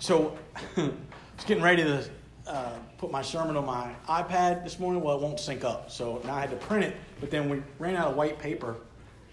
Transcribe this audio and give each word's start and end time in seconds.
So, 0.00 0.38
I 0.76 0.82
was 0.82 1.44
getting 1.44 1.62
ready 1.62 1.82
to 1.82 2.08
uh, 2.46 2.72
put 2.98 3.10
my 3.10 3.20
sermon 3.20 3.56
on 3.56 3.66
my 3.66 3.92
iPad 4.08 4.62
this 4.62 4.78
morning. 4.78 5.02
Well, 5.02 5.16
it 5.16 5.22
won't 5.22 5.40
sync 5.40 5.64
up. 5.64 5.90
So 5.90 6.22
now 6.24 6.36
I 6.36 6.40
had 6.40 6.50
to 6.50 6.56
print 6.56 6.84
it, 6.84 6.96
but 7.18 7.32
then 7.32 7.48
we 7.48 7.62
ran 7.80 7.96
out 7.96 8.08
of 8.08 8.16
white 8.16 8.38
paper. 8.38 8.76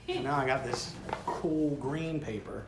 So 0.08 0.22
now 0.22 0.36
I 0.36 0.46
got 0.46 0.64
this 0.64 0.94
cool 1.28 1.76
green 1.76 2.20
paper. 2.20 2.64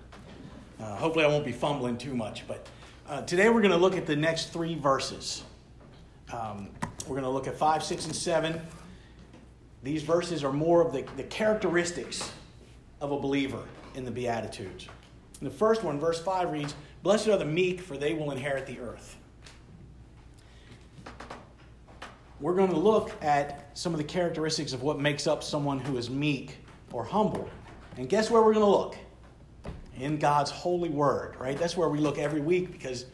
Uh, 0.79 0.96
hopefully, 0.96 1.25
I 1.25 1.28
won't 1.28 1.46
be 1.46 1.52
fumbling 1.52 1.97
too 1.97 2.13
much. 2.13 2.47
But 2.47 2.68
uh, 3.10 3.23
today 3.23 3.50
we're 3.50 3.61
going 3.61 3.71
to 3.71 3.78
look 3.78 3.98
at 3.98 4.05
the 4.05 4.16
next 4.16 4.54
three 4.54 4.75
verses. 4.75 5.43
Um, 6.32 6.70
we're 7.07 7.16
going 7.16 7.23
to 7.23 7.29
look 7.29 7.48
at 7.48 7.57
5, 7.57 7.84
6, 7.84 8.05
and 8.05 8.16
7. 8.16 8.61
These 9.82 10.04
verses 10.04 10.43
are 10.43 10.54
more 10.54 10.86
of 10.86 10.93
the, 10.93 11.04
the 11.16 11.23
characteristics 11.23 12.32
of 13.02 13.11
a 13.11 13.20
believer 13.20 13.64
in 13.95 14.05
the 14.05 14.11
Beatitudes. 14.11 14.88
And 15.39 15.50
the 15.50 15.54
first 15.54 15.84
one, 15.84 16.00
verse 16.00 16.21
5 16.21 16.52
reads, 16.52 16.75
Blessed 17.04 17.27
are 17.27 17.38
the 17.38 17.45
meek, 17.45 17.82
for 17.82 17.98
they 17.98 18.14
will 18.14 18.32
inherit 18.32 18.66
the 18.66 18.79
earth. 18.79 19.18
We're 22.39 22.56
going 22.56 22.70
to 22.70 22.78
look 22.78 23.11
at 23.23 23.71
some 23.73 23.93
of 23.93 23.97
the 23.97 24.04
characteristics 24.04 24.73
of 24.73 24.83
what 24.83 25.00
makes 25.00 25.25
up 25.25 25.43
someone 25.43 25.79
who 25.79 25.97
is 25.97 26.10
meek 26.10 26.57
or 26.92 27.04
humble. 27.04 27.50
And 27.97 28.07
guess 28.07 28.29
where 28.29 28.42
we're 28.43 28.54
going 28.54 28.65
to 28.65 28.71
look? 28.71 28.96
In 30.00 30.18
God's 30.18 30.51
holy 30.51 30.89
word, 30.89 31.36
right? 31.39 31.57
That's 31.57 31.75
where 31.75 31.89
we 31.89 31.97
look 31.97 32.20
every 32.20 32.42
week 32.42 32.72
because 32.72 33.06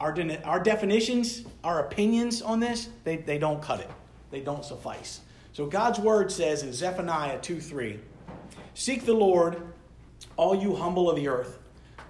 our, 0.00 0.14
our 0.44 0.60
definitions, 0.60 1.44
our 1.64 1.80
opinions 1.80 2.42
on 2.42 2.60
this, 2.60 2.90
they, 3.04 3.16
they 3.16 3.38
don't 3.38 3.62
cut 3.62 3.80
it. 3.80 3.90
They 4.30 4.40
don't 4.40 4.64
suffice. 4.64 5.20
So 5.54 5.64
God's 5.64 5.98
word 5.98 6.30
says 6.30 6.62
in 6.62 6.72
Zephaniah 6.72 7.40
2 7.40 7.60
3, 7.60 7.98
Seek 8.74 9.06
the 9.06 9.14
Lord, 9.14 9.62
all 10.36 10.54
you 10.54 10.76
humble 10.76 11.08
of 11.10 11.16
the 11.16 11.26
earth, 11.28 11.58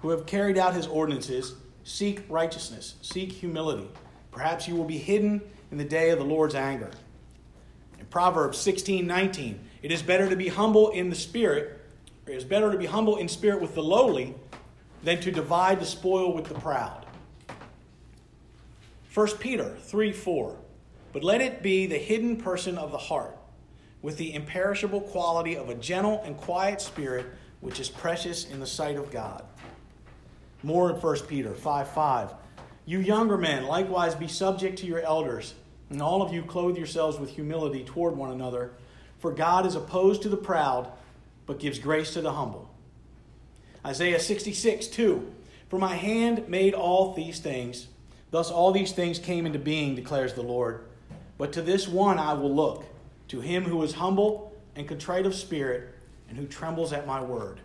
who 0.01 0.09
have 0.09 0.25
carried 0.25 0.57
out 0.57 0.73
his 0.73 0.87
ordinances, 0.87 1.55
seek 1.83 2.23
righteousness, 2.29 2.95
seek 3.01 3.31
humility. 3.31 3.89
Perhaps 4.31 4.67
you 4.67 4.75
will 4.75 4.85
be 4.85 4.97
hidden 4.97 5.41
in 5.71 5.77
the 5.77 5.85
day 5.85 6.09
of 6.09 6.19
the 6.19 6.25
Lord's 6.25 6.55
anger. 6.55 6.91
In 7.99 8.05
Proverbs 8.05 8.57
16 8.57 9.05
19, 9.05 9.59
it 9.81 9.91
is 9.91 10.01
better 10.01 10.29
to 10.29 10.35
be 10.35 10.47
humble 10.47 10.89
in 10.89 11.09
the 11.09 11.15
spirit, 11.15 11.81
it 12.27 12.33
is 12.33 12.43
better 12.43 12.71
to 12.71 12.77
be 12.77 12.85
humble 12.85 13.17
in 13.17 13.27
spirit 13.27 13.61
with 13.61 13.75
the 13.75 13.83
lowly 13.83 14.35
than 15.03 15.19
to 15.21 15.31
divide 15.31 15.79
the 15.79 15.85
spoil 15.85 16.33
with 16.33 16.45
the 16.45 16.53
proud. 16.55 17.05
1 19.13 19.27
Peter 19.37 19.75
3 19.81 20.13
4, 20.13 20.55
but 21.13 21.23
let 21.23 21.41
it 21.41 21.63
be 21.63 21.87
the 21.87 21.97
hidden 21.97 22.37
person 22.37 22.77
of 22.77 22.91
the 22.91 22.97
heart, 22.97 23.35
with 24.01 24.17
the 24.17 24.33
imperishable 24.33 25.01
quality 25.01 25.57
of 25.57 25.69
a 25.69 25.75
gentle 25.75 26.21
and 26.23 26.37
quiet 26.37 26.79
spirit, 26.79 27.25
which 27.59 27.79
is 27.79 27.89
precious 27.89 28.45
in 28.45 28.59
the 28.59 28.67
sight 28.67 28.95
of 28.95 29.11
God. 29.11 29.43
More 30.61 30.89
in 30.89 30.95
1 30.97 31.19
Peter 31.27 31.53
5 31.53 31.89
5. 31.89 32.33
You 32.85 32.99
younger 32.99 33.37
men, 33.37 33.65
likewise 33.65 34.15
be 34.15 34.27
subject 34.27 34.79
to 34.79 34.85
your 34.85 35.01
elders, 35.01 35.53
and 35.89 36.01
all 36.01 36.21
of 36.21 36.33
you 36.33 36.41
clothe 36.41 36.77
yourselves 36.77 37.19
with 37.19 37.29
humility 37.29 37.83
toward 37.83 38.17
one 38.17 38.31
another, 38.31 38.71
for 39.19 39.31
God 39.31 39.65
is 39.65 39.75
opposed 39.75 40.23
to 40.23 40.29
the 40.29 40.37
proud, 40.37 40.91
but 41.45 41.59
gives 41.59 41.79
grace 41.79 42.13
to 42.13 42.21
the 42.21 42.33
humble. 42.33 42.69
Isaiah 43.85 44.19
66 44.19 44.87
2. 44.87 45.33
For 45.69 45.77
my 45.77 45.93
hand 45.95 46.49
made 46.49 46.73
all 46.73 47.13
these 47.13 47.39
things, 47.39 47.87
thus 48.31 48.49
all 48.49 48.71
these 48.71 48.91
things 48.91 49.19
came 49.19 49.45
into 49.45 49.59
being, 49.59 49.95
declares 49.95 50.33
the 50.33 50.41
Lord. 50.41 50.85
But 51.37 51.53
to 51.53 51.61
this 51.61 51.87
one 51.87 52.17
I 52.17 52.33
will 52.33 52.53
look, 52.53 52.85
to 53.29 53.39
him 53.39 53.63
who 53.63 53.81
is 53.83 53.93
humble 53.93 54.51
and 54.75 54.87
contrite 54.87 55.25
of 55.25 55.35
spirit, 55.35 55.93
and 56.27 56.37
who 56.37 56.47
trembles 56.47 56.91
at 56.91 57.05
my 57.07 57.21
word. 57.21 57.61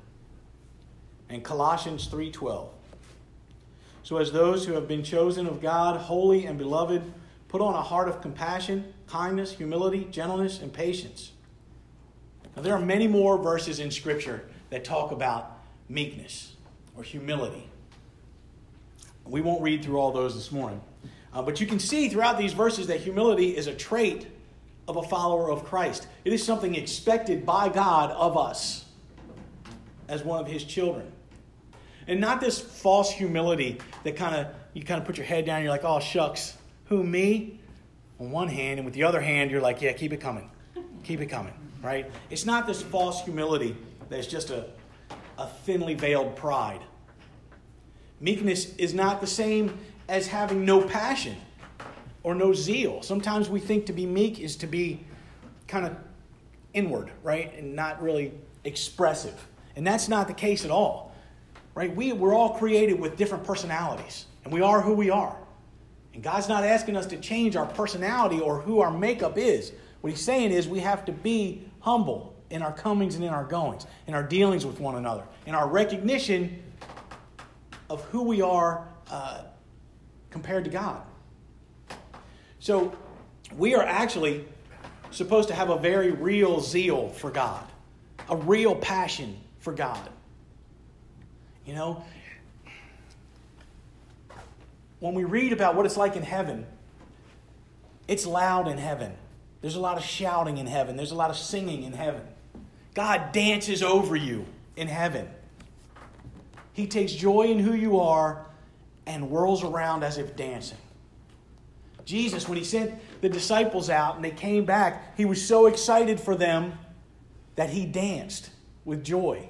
And 1.29 1.43
Colossians 1.43 2.09
3:12. 2.09 2.74
So, 4.05 4.19
as 4.19 4.31
those 4.31 4.67
who 4.67 4.75
have 4.75 4.87
been 4.87 5.03
chosen 5.03 5.47
of 5.47 5.63
God, 5.63 5.99
holy 5.99 6.45
and 6.45 6.59
beloved, 6.59 7.03
put 7.49 7.63
on 7.63 7.75
a 7.75 7.81
heart 7.81 8.07
of 8.07 8.21
compassion, 8.21 8.93
kindness, 9.07 9.53
humility, 9.53 10.07
gentleness, 10.11 10.61
and 10.61 10.71
patience. 10.71 11.33
Now, 12.55 12.63
there 12.63 12.75
are 12.75 12.85
many 12.85 13.09
more 13.09 13.39
verses 13.39 13.81
in 13.81 13.91
Scripture 13.91 14.45
that 14.69 14.85
talk 14.85 15.11
about 15.11 15.59
meekness 15.89 16.53
or 16.95 17.03
humility. 17.03 17.67
We 19.25 19.41
won't 19.41 19.63
read 19.63 19.83
through 19.83 19.99
all 19.99 20.13
those 20.13 20.35
this 20.35 20.53
morning. 20.53 20.83
Uh, 21.33 21.41
but 21.41 21.59
you 21.59 21.67
can 21.67 21.79
see 21.79 22.11
throughout 22.11 22.37
these 22.37 22.53
verses 22.53 22.87
that 22.89 23.01
humility 23.01 23.57
is 23.57 23.69
a 23.69 23.75
trait 23.75 24.27
of 24.87 24.97
a 24.97 25.03
follower 25.03 25.51
of 25.51 25.65
Christ. 25.65 26.09
It 26.27 26.35
is 26.35 26.45
something 26.45 26.75
expected 26.75 27.47
by 27.47 27.71
God 27.71 28.11
of 28.11 28.37
us 28.37 28.85
as 30.09 30.23
one 30.23 30.41
of 30.41 30.47
His 30.47 30.63
children. 30.63 31.11
And 32.07 32.21
not 32.21 32.41
this 32.41 32.59
false 32.61 33.11
humility 33.11 33.79
that 34.03 34.17
kind 34.17 34.35
of 34.35 34.49
you 34.75 34.83
kind 34.83 35.01
of 35.01 35.07
put 35.07 35.17
your 35.17 35.27
head 35.27 35.47
down, 35.47 35.63
you're 35.63 35.71
like, 35.71 35.85
oh 35.85 36.01
shucks, 36.01 36.57
who 36.87 37.03
me? 37.03 37.61
On 38.21 38.31
one 38.31 38.49
hand, 38.49 38.79
and 38.79 38.85
with 38.85 38.95
the 38.95 39.05
other 39.05 39.21
hand, 39.21 39.51
you're 39.51 39.61
like, 39.61 39.83
yeah, 39.83 39.93
keep 39.93 40.13
it 40.13 40.21
coming. 40.21 40.51
Keep 41.03 41.21
it 41.21 41.27
coming. 41.27 41.55
Right? 41.83 42.11
It's 42.31 42.47
not 42.47 42.67
this 42.67 42.83
false 42.83 43.23
humility 43.23 43.77
that's 44.09 44.27
just 44.27 44.51
a, 44.51 44.67
a 45.39 45.47
thinly 45.47 45.95
veiled 45.95 46.37
pride. 46.37 46.81
Meekness 48.21 48.75
is 48.77 48.95
not 48.95 49.21
the 49.21 49.27
same 49.27 49.79
as 50.09 50.27
having 50.27 50.65
no 50.65 50.81
passion 50.83 51.37
or 52.23 52.35
no 52.35 52.53
zeal. 52.53 53.03
Sometimes 53.03 53.49
we 53.49 53.61
think 53.61 53.87
to 53.87 53.93
be 53.93 54.07
meek 54.07 54.41
is 54.41 54.57
to 54.57 54.67
be 54.67 55.05
kind 55.67 55.87
of 55.87 55.97
inward, 56.73 57.11
right? 57.23 57.57
And 57.59 57.75
not 57.75 58.03
really 58.03 58.33
expressive. 58.65 59.47
And 59.77 59.87
that's 59.87 60.09
not 60.09 60.29
the 60.29 60.35
case 60.35 60.65
at 60.65 60.71
all 60.71 61.14
right? 61.75 61.95
We, 61.95 62.13
we're 62.13 62.35
all 62.35 62.59
created 62.59 62.99
with 62.99 63.17
different 63.17 63.45
personalities, 63.45 64.27
and 64.45 64.53
we 64.53 64.61
are 64.61 64.81
who 64.81 64.95
we 64.95 65.11
are. 65.11 65.37
And 66.13 66.23
God's 66.23 66.49
not 66.49 66.65
asking 66.65 66.97
us 66.97 67.07
to 67.07 67.19
change 67.19 67.57
our 67.57 67.67
personality 67.67 68.41
or 68.41 68.61
who 68.61 68.81
our 68.81 68.91
makeup 68.91 69.37
is. 69.37 69.73
What 70.01 70.11
He's 70.11 70.23
saying 70.23 70.53
is 70.53 70.69
we 70.69 70.81
have 70.81 71.05
to 71.07 71.13
be 71.13 71.69
humble 71.81 72.35
in 72.51 72.63
our 72.63 72.73
comings 72.73 73.17
and 73.17 73.25
in 73.25 73.31
our 73.31 73.45
goings, 73.45 73.87
in 74.07 74.15
our 74.15 74.23
dealings 74.23 74.65
with 74.65 74.79
one 74.79 74.95
another, 74.95 75.25
in 75.47 75.55
our 75.55 75.69
recognition 75.69 76.63
of 77.91 78.03
who 78.05 78.23
we 78.23 78.41
are 78.41 78.87
uh, 79.11 79.43
compared 80.31 80.65
to 80.65 80.71
God. 80.71 81.03
So 82.61 82.97
we 83.57 83.75
are 83.75 83.83
actually 83.83 84.45
supposed 85.11 85.49
to 85.49 85.55
have 85.55 85.71
a 85.71 85.79
very 85.79 86.13
real 86.13 86.61
zeal 86.61 87.09
for 87.09 87.31
God, 87.31 87.65
a 88.29 88.37
real 88.37 88.75
passion 88.77 89.37
for 89.59 89.73
God. 89.73 90.09
You 91.67 91.75
know, 91.75 92.05
when 95.01 95.15
we 95.15 95.25
read 95.25 95.53
about 95.53 95.75
what 95.75 95.87
it's 95.87 95.97
like 95.97 96.17
in 96.17 96.23
heaven, 96.23 96.67
it's 98.07 98.27
loud 98.27 98.69
in 98.69 98.79
heaven. 98.79 99.15
There's 99.61 99.77
a 99.77 99.81
lot 99.81 99.97
of 99.97 100.05
shouting 100.05 100.59
in 100.59 100.67
heaven, 100.67 100.97
there's 100.97 101.11
a 101.11 101.17
lot 101.17 101.31
of 101.31 101.37
singing 101.37 101.85
in 101.85 101.93
heaven. 101.93 102.23
God 102.95 103.33
dances 103.33 103.83
over 103.83 104.15
you 104.15 104.45
in 104.77 104.89
heaven. 104.89 105.29
He 106.75 106.87
takes 106.87 107.13
joy 107.13 107.43
in 107.47 107.59
who 107.59 107.73
you 107.73 108.01
are 108.01 108.47
and 109.07 109.25
whirls 109.25 109.65
around 109.65 110.03
as 110.03 110.19
if 110.19 110.37
dancing. 110.37 110.79
Jesus, 112.05 112.49
when 112.49 112.59
he 112.59 112.65
sent 112.65 112.93
the 113.23 113.29
disciples 113.29 113.89
out 113.89 114.17
and 114.17 114.25
they 114.25 114.31
came 114.31 114.65
back, 114.65 115.17
he 115.17 115.25
was 115.25 115.47
so 115.47 115.67
excited 115.67 116.21
for 116.21 116.37
them 116.37 116.79
that 117.57 117.71
he 117.71 117.87
danced 117.87 118.51
with 118.85 119.03
joy. 119.03 119.49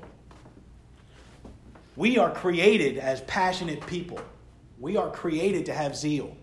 We 1.97 2.19
are 2.19 2.31
created 2.31 2.99
as 2.99 3.21
passionate 3.23 3.87
people. 3.87 4.21
We 4.79 4.97
are 4.97 5.11
created 5.11 5.67
to 5.67 5.75
have 5.75 5.97
zeal. 5.97 6.37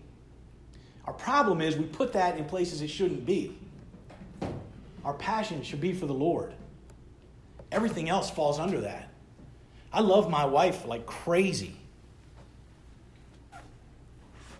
Our 1.04 1.12
problem 1.12 1.60
is 1.60 1.76
we 1.76 1.84
put 1.84 2.12
that 2.14 2.38
in 2.38 2.44
places 2.44 2.80
it 2.80 2.88
shouldn't 2.88 3.26
be. 3.26 3.58
Our 5.04 5.14
passion 5.14 5.62
should 5.62 5.80
be 5.80 5.92
for 5.92 6.06
the 6.06 6.14
Lord. 6.14 6.54
Everything 7.70 8.08
else 8.08 8.30
falls 8.30 8.58
under 8.58 8.80
that. 8.82 9.08
I 9.92 10.00
love 10.00 10.30
my 10.30 10.44
wife 10.44 10.86
like 10.86 11.06
crazy. 11.06 11.76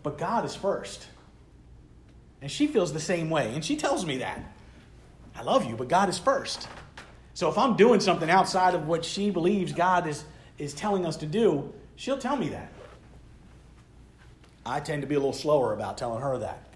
But 0.02 0.18
God 0.18 0.44
is 0.44 0.54
first. 0.54 1.06
And 2.40 2.50
she 2.50 2.66
feels 2.66 2.92
the 2.92 3.00
same 3.00 3.30
way. 3.30 3.54
And 3.54 3.64
she 3.64 3.76
tells 3.76 4.04
me 4.04 4.18
that. 4.18 4.42
I 5.34 5.42
love 5.42 5.64
you, 5.64 5.76
but 5.76 5.88
God 5.88 6.08
is 6.08 6.18
first. 6.18 6.68
So 7.34 7.48
if 7.48 7.56
I'm 7.56 7.76
doing 7.76 8.00
something 8.00 8.28
outside 8.28 8.74
of 8.74 8.86
what 8.86 9.04
she 9.04 9.30
believes 9.30 9.72
God 9.72 10.06
is 10.06 10.24
is 10.58 10.74
telling 10.74 11.06
us 11.06 11.16
to 11.18 11.26
do, 11.26 11.72
she'll 11.96 12.18
tell 12.18 12.36
me 12.36 12.48
that. 12.50 12.72
I 14.64 14.80
tend 14.80 15.02
to 15.02 15.08
be 15.08 15.14
a 15.14 15.18
little 15.18 15.32
slower 15.32 15.72
about 15.72 15.98
telling 15.98 16.22
her 16.22 16.38
that. 16.38 16.68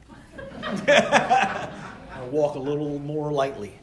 I 2.13 2.25
walk 2.31 2.57
a 2.57 2.59
little 2.59 2.99
more 2.99 3.33
lightly. 3.33 3.79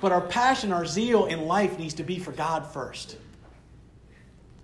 But 0.00 0.12
our 0.12 0.20
passion, 0.20 0.72
our 0.72 0.86
zeal 0.86 1.26
in 1.26 1.46
life 1.46 1.78
needs 1.78 1.94
to 1.94 2.02
be 2.02 2.18
for 2.18 2.32
God 2.32 2.66
first. 2.66 3.16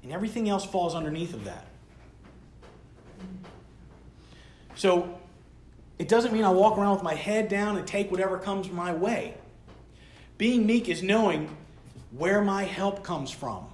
And 0.03 0.13
everything 0.13 0.49
else 0.49 0.65
falls 0.65 0.95
underneath 0.95 1.35
of 1.35 1.45
that. 1.45 1.67
So 4.77 5.19
it 5.99 6.09
doesn't 6.09 6.33
mean 6.33 6.45
I 6.45 6.51
walk 6.51 6.77
around 6.77 6.95
with 6.95 7.03
my 7.03 7.15
head 7.15 7.49
down 7.49 7.77
and 7.77 7.87
take 7.87 8.11
whatever 8.11 8.39
comes 8.39 8.71
my 8.71 8.93
way. 8.93 9.35
Being 10.37 10.67
meek 10.67 10.89
is 10.89 11.03
knowing 11.03 11.57
where 12.17 12.43
my 12.43 12.65
help 12.65 13.03
comes 13.03 13.31
from. 13.31 13.67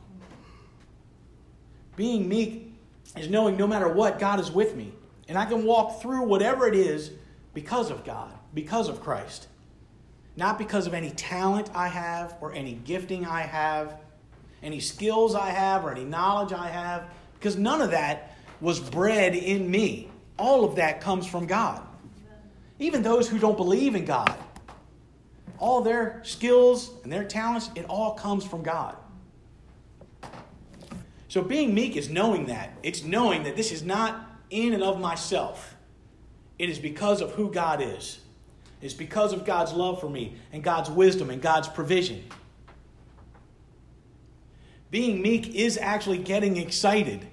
Being 1.96 2.28
meek 2.28 2.72
is 3.16 3.28
knowing 3.28 3.56
no 3.56 3.66
matter 3.66 3.88
what, 3.88 4.18
God 4.18 4.40
is 4.40 4.50
with 4.50 4.74
me. 4.76 4.92
And 5.28 5.36
I 5.36 5.44
can 5.44 5.64
walk 5.64 6.00
through 6.00 6.22
whatever 6.22 6.66
it 6.66 6.74
is 6.74 7.10
because 7.54 7.90
of 7.90 8.04
God, 8.04 8.32
because 8.54 8.88
of 8.88 9.00
Christ. 9.02 9.48
Not 10.36 10.58
because 10.58 10.86
of 10.86 10.94
any 10.94 11.10
talent 11.10 11.70
I 11.74 11.88
have 11.88 12.36
or 12.40 12.52
any 12.52 12.74
gifting 12.74 13.26
I 13.26 13.42
have, 13.42 14.00
any 14.62 14.80
skills 14.80 15.34
I 15.34 15.50
have 15.50 15.84
or 15.84 15.92
any 15.92 16.04
knowledge 16.04 16.52
I 16.52 16.68
have, 16.68 17.04
because 17.34 17.56
none 17.56 17.80
of 17.80 17.90
that 17.90 18.36
was 18.60 18.80
bred 18.80 19.34
in 19.34 19.70
me. 19.70 20.08
All 20.38 20.64
of 20.64 20.76
that 20.76 21.00
comes 21.00 21.26
from 21.26 21.46
God. 21.46 21.82
Even 22.78 23.02
those 23.02 23.28
who 23.28 23.38
don't 23.38 23.56
believe 23.56 23.94
in 23.94 24.04
God, 24.04 24.34
all 25.60 25.82
their 25.82 26.20
skills 26.24 26.90
and 27.04 27.12
their 27.12 27.24
talents, 27.24 27.70
it 27.76 27.84
all 27.84 28.14
comes 28.14 28.44
from 28.44 28.62
God. 28.62 28.96
So 31.28 31.42
being 31.42 31.74
meek 31.74 31.96
is 31.96 32.10
knowing 32.10 32.46
that. 32.46 32.72
It's 32.82 33.04
knowing 33.04 33.44
that 33.44 33.56
this 33.56 33.70
is 33.70 33.84
not 33.84 34.28
in 34.50 34.72
and 34.72 34.82
of 34.82 34.98
myself. 34.98 35.76
It 36.58 36.68
is 36.68 36.78
because 36.78 37.20
of 37.20 37.32
who 37.32 37.52
God 37.52 37.80
is. 37.80 38.20
It's 38.82 38.94
because 38.94 39.32
of 39.32 39.44
God's 39.44 39.72
love 39.72 40.00
for 40.00 40.08
me 40.08 40.36
and 40.52 40.64
God's 40.64 40.90
wisdom 40.90 41.30
and 41.30 41.40
God's 41.40 41.68
provision. 41.68 42.24
Being 44.90 45.22
meek 45.22 45.54
is 45.54 45.78
actually 45.78 46.18
getting 46.18 46.56
excited 46.56 47.26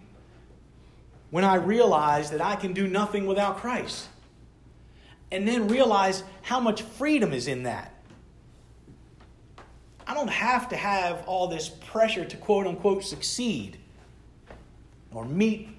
when 1.32 1.44
I 1.44 1.56
realize 1.56 2.30
that 2.32 2.42
I 2.42 2.56
can 2.56 2.74
do 2.74 2.88
nothing 2.88 3.26
without 3.26 3.58
Christ. 3.58 4.08
And 5.32 5.48
then 5.48 5.68
realize 5.68 6.24
how 6.42 6.60
much 6.60 6.82
freedom 6.84 7.34
is 7.34 7.48
in 7.48 7.64
that. 7.64 7.94
I 10.08 10.14
don't 10.14 10.30
have 10.30 10.70
to 10.70 10.78
have 10.78 11.24
all 11.28 11.48
this 11.48 11.68
pressure 11.68 12.24
to 12.24 12.38
quote 12.38 12.66
unquote 12.66 13.04
succeed 13.04 13.78
or 15.12 15.26
meet 15.26 15.70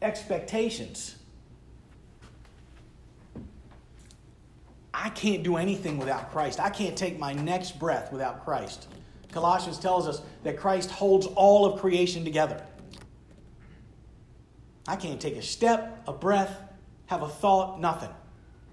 expectations. 0.00 1.16
I 4.94 5.10
can't 5.10 5.42
do 5.42 5.56
anything 5.56 5.98
without 5.98 6.30
Christ. 6.30 6.60
I 6.60 6.70
can't 6.70 6.96
take 6.96 7.18
my 7.18 7.32
next 7.32 7.78
breath 7.78 8.12
without 8.12 8.44
Christ. 8.44 8.88
Colossians 9.32 9.78
tells 9.78 10.06
us 10.08 10.22
that 10.44 10.56
Christ 10.56 10.90
holds 10.90 11.26
all 11.26 11.66
of 11.66 11.80
creation 11.80 12.24
together. 12.24 12.62
I 14.88 14.96
can't 14.96 15.20
take 15.20 15.36
a 15.36 15.42
step, 15.42 16.02
a 16.06 16.12
breath, 16.12 16.62
have 17.06 17.22
a 17.22 17.28
thought, 17.28 17.80
nothing 17.80 18.10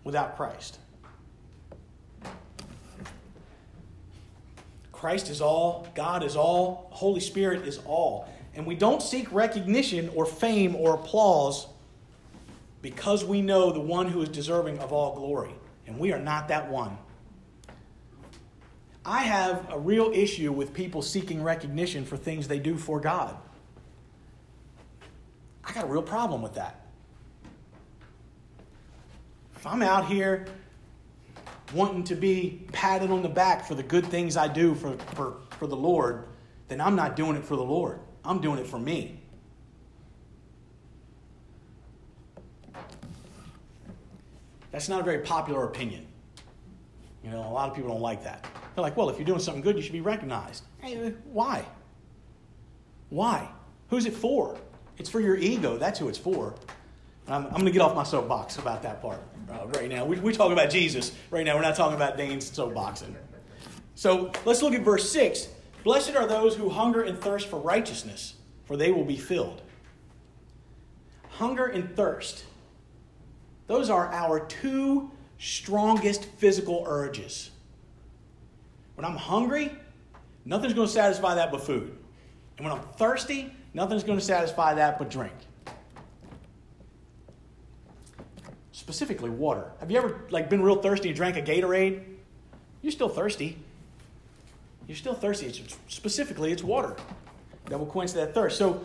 without 0.03 0.37
Christ. 0.37 0.77
Christ 5.03 5.29
is 5.29 5.41
all, 5.41 5.85
God 5.95 6.23
is 6.23 6.37
all, 6.37 6.87
Holy 6.91 7.19
Spirit 7.19 7.67
is 7.67 7.77
all. 7.85 8.25
And 8.55 8.65
we 8.65 8.73
don't 8.73 9.01
seek 9.01 9.29
recognition 9.33 10.09
or 10.15 10.25
fame 10.25 10.77
or 10.77 10.95
applause 10.95 11.67
because 12.81 13.25
we 13.25 13.41
know 13.41 13.73
the 13.73 13.81
one 13.81 14.07
who 14.07 14.21
is 14.21 14.29
deserving 14.29 14.79
of 14.79 14.93
all 14.93 15.13
glory. 15.13 15.53
And 15.87 15.99
we 15.99 16.13
are 16.13 16.19
not 16.19 16.47
that 16.47 16.71
one. 16.71 16.97
I 19.05 19.23
have 19.23 19.67
a 19.73 19.77
real 19.77 20.09
issue 20.13 20.53
with 20.53 20.73
people 20.73 21.01
seeking 21.01 21.43
recognition 21.43 22.05
for 22.05 22.15
things 22.15 22.47
they 22.47 22.59
do 22.59 22.77
for 22.77 23.01
God. 23.01 23.35
I 25.65 25.73
got 25.73 25.83
a 25.83 25.87
real 25.87 26.01
problem 26.01 26.41
with 26.41 26.53
that. 26.53 26.79
If 29.57 29.67
I'm 29.67 29.81
out 29.81 30.05
here 30.05 30.45
wanting 31.73 32.03
to 32.05 32.15
be 32.15 32.65
patted 32.71 33.11
on 33.11 33.21
the 33.21 33.29
back 33.29 33.65
for 33.65 33.75
the 33.75 33.83
good 33.83 34.05
things 34.05 34.37
I 34.37 34.47
do 34.47 34.75
for, 34.75 34.97
for, 35.15 35.37
for 35.51 35.67
the 35.67 35.75
Lord, 35.75 36.25
then 36.67 36.79
I'm 36.79 36.95
not 36.95 37.15
doing 37.15 37.35
it 37.35 37.43
for 37.43 37.55
the 37.55 37.63
Lord. 37.63 37.99
I'm 38.23 38.39
doing 38.39 38.59
it 38.59 38.67
for 38.67 38.79
me. 38.79 39.19
That's 44.71 44.89
not 44.89 45.01
a 45.01 45.03
very 45.03 45.19
popular 45.19 45.65
opinion. 45.65 46.07
You 47.23 47.29
know, 47.29 47.39
a 47.39 47.53
lot 47.53 47.69
of 47.69 47.75
people 47.75 47.91
don't 47.91 48.01
like 48.01 48.23
that. 48.23 48.45
They're 48.75 48.81
like, 48.81 48.97
well, 48.97 49.09
if 49.09 49.17
you're 49.17 49.25
doing 49.25 49.39
something 49.39 49.61
good, 49.61 49.75
you 49.75 49.81
should 49.81 49.93
be 49.93 50.01
recognized. 50.01 50.63
Hey, 50.79 51.13
why? 51.25 51.63
Why? 53.09 53.47
Who's 53.89 54.05
it 54.07 54.13
for? 54.13 54.57
It's 54.97 55.09
for 55.09 55.19
your 55.19 55.35
ego. 55.35 55.77
That's 55.77 55.99
who 55.99 56.09
it's 56.09 56.17
for. 56.17 56.55
I'm, 57.27 57.45
I'm 57.45 57.51
going 57.51 57.65
to 57.65 57.71
get 57.71 57.81
off 57.81 57.95
my 57.95 58.03
soapbox 58.03 58.57
about 58.57 58.83
that 58.83 59.01
part 59.01 59.19
uh, 59.49 59.67
right 59.67 59.89
now. 59.89 60.05
We, 60.05 60.19
we 60.19 60.33
talk 60.33 60.51
about 60.51 60.69
Jesus 60.69 61.13
right 61.31 61.45
now. 61.45 61.55
We're 61.55 61.61
not 61.61 61.75
talking 61.75 61.95
about 61.95 62.17
Dane's 62.17 62.49
soapboxing. 62.49 63.15
So 63.95 64.31
let's 64.45 64.61
look 64.61 64.73
at 64.73 64.81
verse 64.81 65.09
6. 65.11 65.47
Blessed 65.83 66.15
are 66.15 66.27
those 66.27 66.55
who 66.55 66.69
hunger 66.69 67.01
and 67.03 67.19
thirst 67.19 67.47
for 67.47 67.59
righteousness, 67.59 68.35
for 68.65 68.77
they 68.77 68.91
will 68.91 69.03
be 69.05 69.17
filled. 69.17 69.61
Hunger 71.29 71.65
and 71.65 71.95
thirst. 71.95 72.45
Those 73.67 73.89
are 73.89 74.11
our 74.11 74.39
two 74.45 75.11
strongest 75.37 76.25
physical 76.25 76.83
urges. 76.87 77.51
When 78.95 79.05
I'm 79.05 79.15
hungry, 79.15 79.71
nothing's 80.45 80.73
going 80.73 80.87
to 80.87 80.93
satisfy 80.93 81.35
that 81.35 81.51
but 81.51 81.61
food. 81.61 81.97
And 82.57 82.65
when 82.65 82.77
I'm 82.77 82.83
thirsty, 82.97 83.53
nothing's 83.73 84.03
going 84.03 84.19
to 84.19 84.23
satisfy 84.23 84.75
that 84.75 84.99
but 84.99 85.09
drink. 85.09 85.33
Specifically, 88.83 89.29
water. 89.29 89.71
Have 89.79 89.89
you 89.89 89.97
ever 89.97 90.25
like 90.29 90.49
been 90.49 90.61
real 90.61 90.75
thirsty 90.75 91.07
and 91.07 91.15
drank 91.15 91.37
a 91.37 91.41
Gatorade? 91.41 92.03
You're 92.81 92.91
still 92.91 93.07
thirsty. 93.07 93.57
You're 94.89 94.97
still 94.97 95.13
thirsty. 95.13 95.45
It's, 95.45 95.77
specifically, 95.87 96.51
it's 96.51 96.65
water 96.65 96.97
that 97.67 97.79
will 97.79 97.85
quench 97.85 98.11
that 98.11 98.33
thirst. 98.33 98.57
So, 98.57 98.83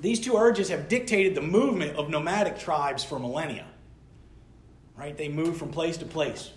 these 0.00 0.20
two 0.20 0.36
urges 0.38 0.70
have 0.70 0.88
dictated 0.88 1.34
the 1.34 1.42
movement 1.42 1.98
of 1.98 2.08
nomadic 2.08 2.58
tribes 2.58 3.04
for 3.04 3.18
millennia. 3.18 3.66
Right? 4.96 5.14
They 5.14 5.28
move 5.28 5.58
from 5.58 5.68
place 5.68 5.98
to 5.98 6.06
place, 6.06 6.50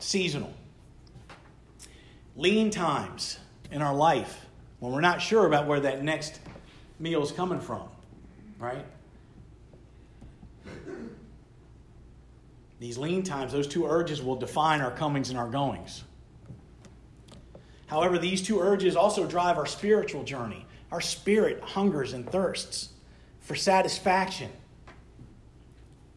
seasonal. 0.00 0.52
Lean 2.36 2.68
times 2.68 3.38
in 3.72 3.80
our 3.80 3.94
life 3.94 4.44
when 4.80 4.92
we're 4.92 5.00
not 5.00 5.22
sure 5.22 5.46
about 5.46 5.66
where 5.66 5.80
that 5.80 6.04
next 6.04 6.40
meal 6.98 7.22
is 7.22 7.32
coming 7.32 7.60
from, 7.60 7.88
right? 8.58 8.84
These 12.78 12.98
lean 12.98 13.22
times, 13.22 13.52
those 13.52 13.66
two 13.66 13.86
urges 13.86 14.22
will 14.22 14.36
define 14.36 14.80
our 14.80 14.90
comings 14.90 15.30
and 15.30 15.38
our 15.38 15.48
goings. 15.48 16.04
However, 17.86 18.18
these 18.18 18.42
two 18.42 18.60
urges 18.60 18.96
also 18.96 19.26
drive 19.26 19.58
our 19.58 19.66
spiritual 19.66 20.22
journey. 20.22 20.66
Our 20.92 21.00
spirit 21.00 21.60
hungers 21.60 22.12
and 22.12 22.30
thirsts 22.30 22.90
for 23.40 23.54
satisfaction. 23.54 24.50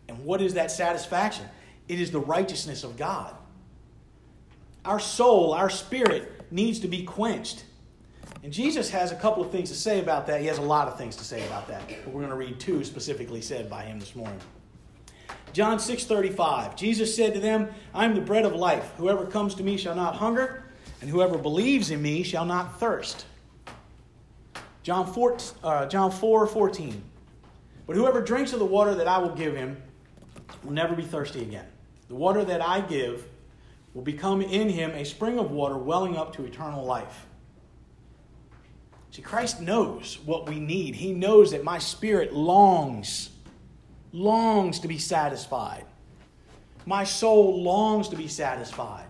And 0.07 0.23
what 0.23 0.41
is 0.41 0.53
that 0.53 0.69
satisfaction? 0.69 1.45
It 1.87 1.99
is 1.99 2.11
the 2.11 2.19
righteousness 2.19 2.83
of 2.83 2.97
God. 2.97 3.33
Our 4.85 4.99
soul, 4.99 5.53
our 5.53 5.69
spirit 5.69 6.45
needs 6.51 6.79
to 6.81 6.87
be 6.87 7.03
quenched. 7.03 7.63
And 8.43 8.51
Jesus 8.51 8.89
has 8.89 9.11
a 9.11 9.15
couple 9.15 9.43
of 9.43 9.51
things 9.51 9.69
to 9.69 9.75
say 9.75 9.99
about 9.99 10.27
that. 10.27 10.41
He 10.41 10.47
has 10.47 10.57
a 10.57 10.63
lot 10.63 10.87
of 10.87 10.97
things 10.97 11.15
to 11.17 11.23
say 11.23 11.45
about 11.47 11.67
that. 11.67 11.87
But 11.87 12.07
we're 12.07 12.21
going 12.21 12.29
to 12.29 12.35
read 12.35 12.59
two 12.59 12.83
specifically 12.83 13.41
said 13.41 13.69
by 13.69 13.83
him 13.83 13.99
this 13.99 14.15
morning. 14.15 14.39
John 15.53 15.79
6:35. 15.79 16.75
Jesus 16.75 17.15
said 17.15 17.33
to 17.33 17.39
them, 17.39 17.69
"I 17.93 18.05
am 18.05 18.15
the 18.15 18.21
bread 18.21 18.45
of 18.45 18.55
life. 18.55 18.93
Whoever 18.97 19.25
comes 19.25 19.55
to 19.55 19.63
me 19.63 19.77
shall 19.77 19.95
not 19.95 20.15
hunger, 20.15 20.63
and 21.01 21.09
whoever 21.09 21.37
believes 21.37 21.91
in 21.91 22.01
me 22.01 22.23
shall 22.23 22.45
not 22.45 22.79
thirst." 22.79 23.25
John 24.83 25.11
4, 25.11 25.37
uh, 25.63 25.85
John 25.87 26.11
4 26.11 26.47
14. 26.47 27.03
But 27.85 27.95
whoever 27.95 28.21
drinks 28.21 28.53
of 28.53 28.59
the 28.59 28.65
water 28.65 28.95
that 28.95 29.07
I 29.07 29.17
will 29.17 29.35
give 29.35 29.55
him 29.55 29.81
will 30.63 30.71
never 30.71 30.95
be 30.95 31.03
thirsty 31.03 31.41
again. 31.41 31.65
The 32.07 32.15
water 32.15 32.43
that 32.45 32.61
I 32.61 32.81
give 32.81 33.27
will 33.93 34.01
become 34.01 34.41
in 34.41 34.69
him 34.69 34.91
a 34.91 35.03
spring 35.03 35.37
of 35.37 35.51
water 35.51 35.77
welling 35.77 36.15
up 36.15 36.33
to 36.35 36.45
eternal 36.45 36.85
life. 36.85 37.25
See, 39.11 39.21
Christ 39.21 39.59
knows 39.59 40.19
what 40.25 40.47
we 40.47 40.59
need. 40.59 40.95
He 40.95 41.11
knows 41.11 41.51
that 41.51 41.65
my 41.65 41.79
spirit 41.79 42.33
longs, 42.33 43.30
longs 44.13 44.79
to 44.79 44.87
be 44.87 44.97
satisfied. 44.97 45.85
My 46.85 47.03
soul 47.03 47.61
longs 47.61 48.09
to 48.09 48.15
be 48.15 48.27
satisfied. 48.27 49.05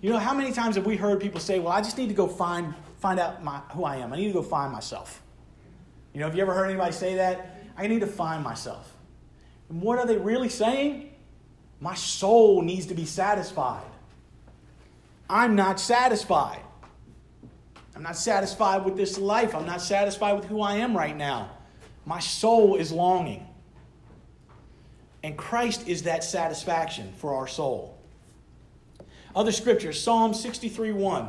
You 0.00 0.10
know, 0.10 0.18
how 0.18 0.34
many 0.34 0.52
times 0.52 0.76
have 0.76 0.86
we 0.86 0.96
heard 0.96 1.20
people 1.20 1.40
say, 1.40 1.58
Well, 1.58 1.72
I 1.72 1.80
just 1.80 1.96
need 1.96 2.08
to 2.08 2.14
go 2.14 2.26
find, 2.26 2.74
find 3.00 3.18
out 3.20 3.42
my, 3.42 3.58
who 3.70 3.84
I 3.84 3.96
am? 3.96 4.12
I 4.12 4.16
need 4.16 4.26
to 4.28 4.32
go 4.32 4.42
find 4.42 4.72
myself. 4.72 5.22
You 6.12 6.20
know, 6.20 6.26
have 6.26 6.36
you 6.36 6.42
ever 6.42 6.52
heard 6.52 6.66
anybody 6.66 6.92
say 6.92 7.14
that? 7.16 7.62
I 7.76 7.86
need 7.86 8.00
to 8.00 8.06
find 8.06 8.44
myself. 8.44 8.94
And 9.68 9.80
what 9.80 9.98
are 9.98 10.06
they 10.06 10.18
really 10.18 10.48
saying? 10.48 11.10
My 11.80 11.94
soul 11.94 12.62
needs 12.62 12.86
to 12.86 12.94
be 12.94 13.06
satisfied. 13.06 13.82
I'm 15.30 15.56
not 15.56 15.80
satisfied. 15.80 16.60
I'm 17.94 18.02
not 18.02 18.16
satisfied 18.16 18.84
with 18.84 18.96
this 18.96 19.18
life. 19.18 19.54
I'm 19.54 19.66
not 19.66 19.80
satisfied 19.80 20.34
with 20.34 20.44
who 20.44 20.60
I 20.60 20.76
am 20.76 20.96
right 20.96 21.16
now. 21.16 21.50
My 22.04 22.20
soul 22.20 22.76
is 22.76 22.92
longing. 22.92 23.46
And 25.22 25.36
Christ 25.36 25.86
is 25.86 26.02
that 26.02 26.24
satisfaction 26.24 27.12
for 27.16 27.34
our 27.34 27.46
soul. 27.46 27.98
Other 29.34 29.52
scriptures 29.52 30.00
Psalm 30.00 30.34
63 30.34 30.92
1, 30.92 31.28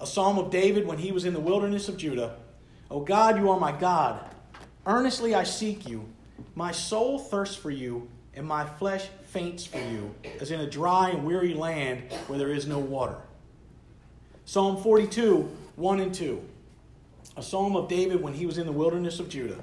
a 0.00 0.06
psalm 0.06 0.38
of 0.38 0.50
David 0.50 0.86
when 0.86 0.98
he 0.98 1.12
was 1.12 1.24
in 1.24 1.34
the 1.34 1.40
wilderness 1.40 1.88
of 1.88 1.96
Judah. 1.96 2.36
O 2.90 3.00
God, 3.00 3.38
you 3.38 3.50
are 3.50 3.58
my 3.58 3.72
God. 3.72 4.20
Earnestly 4.86 5.34
I 5.34 5.44
seek 5.44 5.88
you. 5.88 6.08
My 6.54 6.72
soul 6.72 7.18
thirsts 7.18 7.54
for 7.54 7.70
you, 7.70 8.08
and 8.34 8.46
my 8.46 8.64
flesh 8.64 9.08
faints 9.26 9.66
for 9.66 9.78
you, 9.78 10.14
as 10.40 10.50
in 10.50 10.60
a 10.60 10.70
dry 10.70 11.10
and 11.10 11.24
weary 11.24 11.54
land 11.54 12.02
where 12.26 12.38
there 12.38 12.52
is 12.52 12.66
no 12.66 12.78
water. 12.78 13.16
Psalm 14.44 14.82
42, 14.82 15.48
1 15.76 16.00
and 16.00 16.14
2. 16.14 16.42
A 17.36 17.42
psalm 17.42 17.76
of 17.76 17.88
David 17.88 18.22
when 18.22 18.34
he 18.34 18.46
was 18.46 18.58
in 18.58 18.66
the 18.66 18.72
wilderness 18.72 19.20
of 19.20 19.28
Judah. 19.28 19.60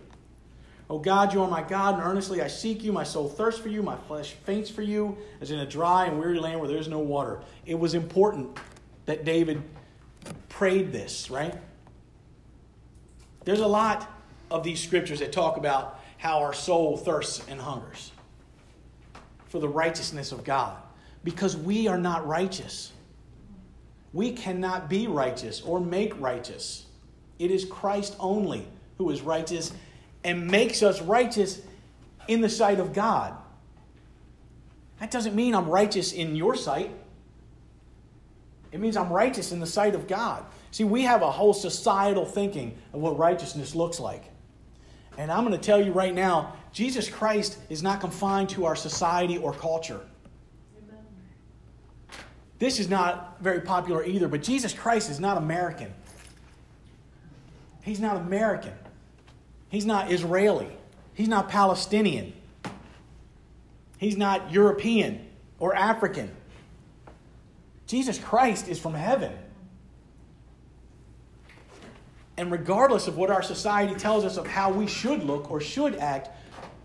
O 0.89 0.99
God, 0.99 1.33
you 1.33 1.41
are 1.41 1.49
my 1.49 1.61
God, 1.61 1.95
and 1.95 2.03
earnestly 2.03 2.41
I 2.41 2.47
seek 2.47 2.83
you. 2.83 2.93
My 2.93 3.03
soul 3.03 3.27
thirsts 3.27 3.59
for 3.59 3.67
you, 3.67 3.83
my 3.83 3.97
flesh 4.07 4.33
faints 4.45 4.69
for 4.69 4.81
you, 4.81 5.17
as 5.41 5.51
in 5.51 5.59
a 5.59 5.65
dry 5.65 6.05
and 6.05 6.17
weary 6.17 6.39
land 6.39 6.59
where 6.59 6.69
there 6.69 6.77
is 6.77 6.87
no 6.87 6.99
water. 6.99 7.41
It 7.65 7.75
was 7.75 7.93
important 7.93 8.57
that 9.05 9.25
David 9.25 9.61
prayed 10.47 10.91
this, 10.91 11.29
right? 11.29 11.55
There's 13.43 13.59
a 13.59 13.67
lot 13.67 14.09
of 14.49 14.63
these 14.63 14.81
scriptures 14.81 15.19
that 15.19 15.31
talk 15.31 15.57
about 15.57 15.99
how 16.17 16.39
our 16.39 16.53
soul 16.53 16.97
thirsts 16.97 17.45
and 17.49 17.59
hungers 17.59 18.11
for 19.47 19.59
the 19.59 19.67
righteousness 19.67 20.31
of 20.31 20.43
God 20.43 20.77
because 21.23 21.57
we 21.57 21.87
are 21.87 21.97
not 21.97 22.25
righteous. 22.25 22.91
We 24.13 24.31
cannot 24.31 24.89
be 24.89 25.07
righteous 25.07 25.61
or 25.61 25.79
make 25.79 26.19
righteous. 26.19 26.85
It 27.39 27.51
is 27.51 27.65
Christ 27.65 28.15
only 28.19 28.67
who 28.97 29.09
is 29.09 29.21
righteous 29.21 29.73
and 30.27 30.45
makes 30.45 30.83
us 30.83 31.01
righteous 31.01 31.61
in 32.27 32.41
the 32.41 32.49
sight 32.49 32.81
of 32.81 32.91
God. 32.91 33.33
That 34.99 35.09
doesn't 35.09 35.33
mean 35.33 35.55
I'm 35.55 35.69
righteous 35.69 36.11
in 36.11 36.35
your 36.35 36.53
sight. 36.53 36.91
It 38.73 38.81
means 38.81 38.97
I'm 38.97 39.09
righteous 39.09 39.53
in 39.53 39.61
the 39.61 39.65
sight 39.65 39.95
of 39.95 40.05
God. 40.05 40.43
See, 40.71 40.83
we 40.83 41.03
have 41.03 41.21
a 41.21 41.31
whole 41.31 41.53
societal 41.53 42.25
thinking 42.25 42.77
of 42.91 42.99
what 42.99 43.17
righteousness 43.17 43.73
looks 43.73 44.01
like. 44.01 44.25
And 45.17 45.31
I'm 45.31 45.45
going 45.45 45.57
to 45.57 45.65
tell 45.65 45.81
you 45.81 45.93
right 45.93 46.13
now 46.13 46.57
Jesus 46.73 47.07
Christ 47.09 47.57
is 47.69 47.81
not 47.81 48.01
confined 48.01 48.49
to 48.49 48.65
our 48.65 48.75
society 48.75 49.37
or 49.37 49.53
culture. 49.53 50.01
This 52.59 52.81
is 52.81 52.89
not 52.89 53.37
very 53.39 53.61
popular 53.61 54.03
either, 54.03 54.27
but 54.27 54.43
Jesus 54.43 54.73
Christ 54.73 55.09
is 55.09 55.21
not 55.21 55.37
American. 55.37 55.93
He's 57.81 58.01
not 58.01 58.17
American. 58.17 58.73
He's 59.69 59.85
not 59.85 60.11
Israeli. 60.11 60.69
He's 61.13 61.27
not 61.27 61.49
Palestinian. 61.49 62.33
He's 63.97 64.17
not 64.17 64.51
European 64.51 65.25
or 65.59 65.75
African. 65.75 66.31
Jesus 67.87 68.19
Christ 68.19 68.67
is 68.67 68.79
from 68.79 68.93
heaven. 68.93 69.33
And 72.37 72.51
regardless 72.51 73.07
of 73.07 73.17
what 73.17 73.31
our 73.31 73.41
society 73.41 73.95
tells 73.95 74.23
us 74.23 74.37
of 74.37 74.45
how 74.45 74.71
we 74.71 74.85
should 74.85 75.23
look 75.23 75.49
or 75.49 75.59
should 75.59 75.95
act 75.95 76.29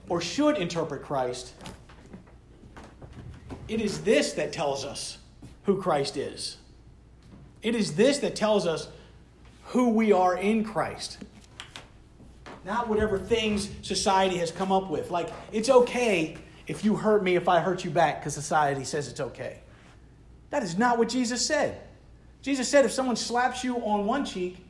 or 0.08 0.20
should 0.20 0.56
interpret 0.56 1.02
Christ, 1.02 1.52
it 3.68 3.80
is 3.80 4.00
this 4.02 4.32
that 4.32 4.52
tells 4.52 4.84
us 4.84 5.18
who 5.64 5.80
Christ 5.80 6.16
is. 6.16 6.56
It 7.62 7.74
is 7.74 7.94
this 7.94 8.18
that 8.18 8.34
tells 8.34 8.66
us 8.66 8.88
who 9.66 9.90
we 9.90 10.12
are 10.12 10.36
in 10.36 10.64
Christ. 10.64 11.18
Not 12.64 12.88
whatever 12.88 13.18
things 13.18 13.68
society 13.82 14.38
has 14.38 14.50
come 14.50 14.70
up 14.70 14.88
with. 14.90 15.10
Like, 15.10 15.30
it's 15.50 15.68
okay 15.68 16.36
if 16.66 16.84
you 16.84 16.94
hurt 16.94 17.22
me 17.22 17.36
if 17.36 17.48
I 17.48 17.60
hurt 17.60 17.84
you 17.84 17.90
back 17.90 18.20
because 18.20 18.34
society 18.34 18.84
says 18.84 19.08
it's 19.08 19.20
okay. 19.20 19.58
That 20.50 20.62
is 20.62 20.78
not 20.78 20.98
what 20.98 21.08
Jesus 21.08 21.44
said. 21.44 21.80
Jesus 22.40 22.68
said 22.68 22.84
if 22.84 22.92
someone 22.92 23.16
slaps 23.16 23.64
you 23.64 23.76
on 23.78 24.06
one 24.06 24.24
cheek, 24.24 24.64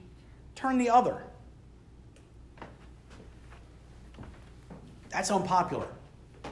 turn 0.55 0.79
the 0.79 0.91
other. 0.91 1.23
That's 5.11 5.31
unpopular. 5.31 5.87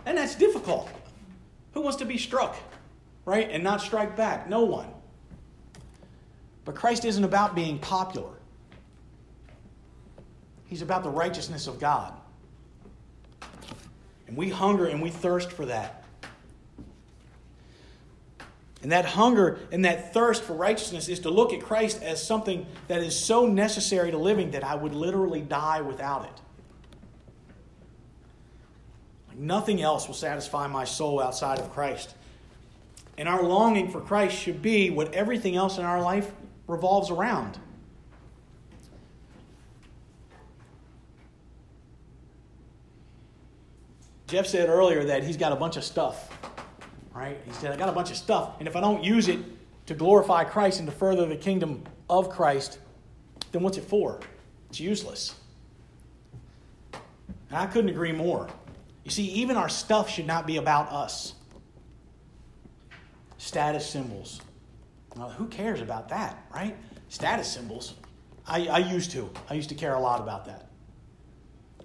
And 0.04 0.18
that's 0.18 0.35
difficult. 0.35 0.90
Who 1.73 1.80
wants 1.80 1.99
to 1.99 2.04
be 2.04 2.18
struck, 2.18 2.56
right? 3.25 3.49
And 3.50 3.62
not 3.62 3.80
strike 3.80 4.16
back? 4.16 4.49
No 4.49 4.64
one. 4.64 4.88
But 6.64 6.75
Christ 6.75 7.04
isn't 7.04 7.25
about 7.25 7.54
being 7.54 7.78
popular, 7.78 8.32
He's 10.71 10.83
about 10.83 11.03
the 11.03 11.11
righteousness 11.11 11.67
of 11.67 11.81
God. 11.81 12.15
And 14.29 14.37
we 14.37 14.50
hunger 14.50 14.87
and 14.87 15.03
we 15.03 15.11
thirst 15.11 15.50
for 15.50 15.67
that. 15.67 16.05
And 18.83 18.93
that 18.93 19.05
hunger 19.05 19.59
and 19.73 19.85
that 19.85 20.15
thirst 20.15 20.45
for 20.45 20.53
righteousness 20.53 21.09
is 21.09 21.19
to 21.21 21.31
look 21.31 21.53
at 21.53 21.61
Christ 21.61 22.00
as 22.05 22.25
something 22.25 22.67
that 22.87 23.03
is 23.03 23.19
so 23.19 23.47
necessary 23.47 24.12
to 24.12 24.17
living 24.17 24.53
that 24.53 24.62
I 24.62 24.77
would 24.77 24.95
literally 24.95 25.43
die 25.43 25.81
without 25.81 26.25
it. 26.25 26.41
Like 29.29 29.39
nothing 29.39 29.83
else 29.83 30.07
will 30.07 30.15
satisfy 30.15 30.69
my 30.69 30.85
soul 30.85 31.21
outside 31.21 31.59
of 31.59 31.73
Christ. 31.73 32.15
And 33.19 33.29
our 33.29 33.43
longing 33.43 33.91
for 33.91 34.00
Christ 34.00 34.37
should 34.37 34.62
be 34.62 34.89
what 34.89 35.12
everything 35.15 35.57
else 35.57 35.79
in 35.79 35.85
our 35.85 36.00
life 36.00 36.31
revolves 36.69 37.11
around. 37.11 37.59
Jeff 44.30 44.46
said 44.46 44.68
earlier 44.68 45.04
that 45.04 45.25
he's 45.25 45.37
got 45.37 45.52
a 45.52 45.56
bunch 45.56 45.76
of 45.76 45.84
stuff 45.84 46.30
right? 47.20 47.38
He 47.44 47.52
said, 47.52 47.72
I 47.72 47.76
got 47.76 47.88
a 47.88 47.92
bunch 47.92 48.10
of 48.10 48.16
stuff, 48.16 48.54
and 48.58 48.66
if 48.66 48.76
I 48.76 48.80
don't 48.80 49.04
use 49.04 49.28
it 49.28 49.38
to 49.87 49.94
glorify 49.94 50.44
Christ 50.44 50.78
and 50.78 50.88
to 50.88 50.94
further 50.94 51.26
the 51.26 51.37
kingdom 51.37 51.84
of 52.08 52.30
Christ, 52.30 52.78
then 53.52 53.62
what's 53.62 53.76
it 53.76 53.84
for? 53.84 54.20
It's 54.70 54.80
useless. 54.80 55.34
And 56.92 57.58
I 57.58 57.66
couldn't 57.66 57.90
agree 57.90 58.12
more. 58.12 58.49
You 59.04 59.10
see, 59.10 59.25
even 59.25 59.56
our 59.56 59.68
stuff 59.68 60.08
should 60.08 60.26
not 60.26 60.46
be 60.46 60.56
about 60.56 60.90
us. 60.92 61.34
Status 63.38 63.88
symbols. 63.88 64.40
Well, 65.16 65.30
who 65.30 65.46
cares 65.46 65.80
about 65.80 66.08
that, 66.10 66.46
right? 66.54 66.76
Status 67.08 67.52
symbols. 67.52 67.94
I, 68.46 68.66
I 68.66 68.78
used 68.78 69.10
to. 69.12 69.28
I 69.49 69.54
used 69.54 69.68
to 69.70 69.75
care 69.75 69.94
a 69.94 70.00
lot 70.00 70.20
about 70.20 70.46
that. 70.46 70.70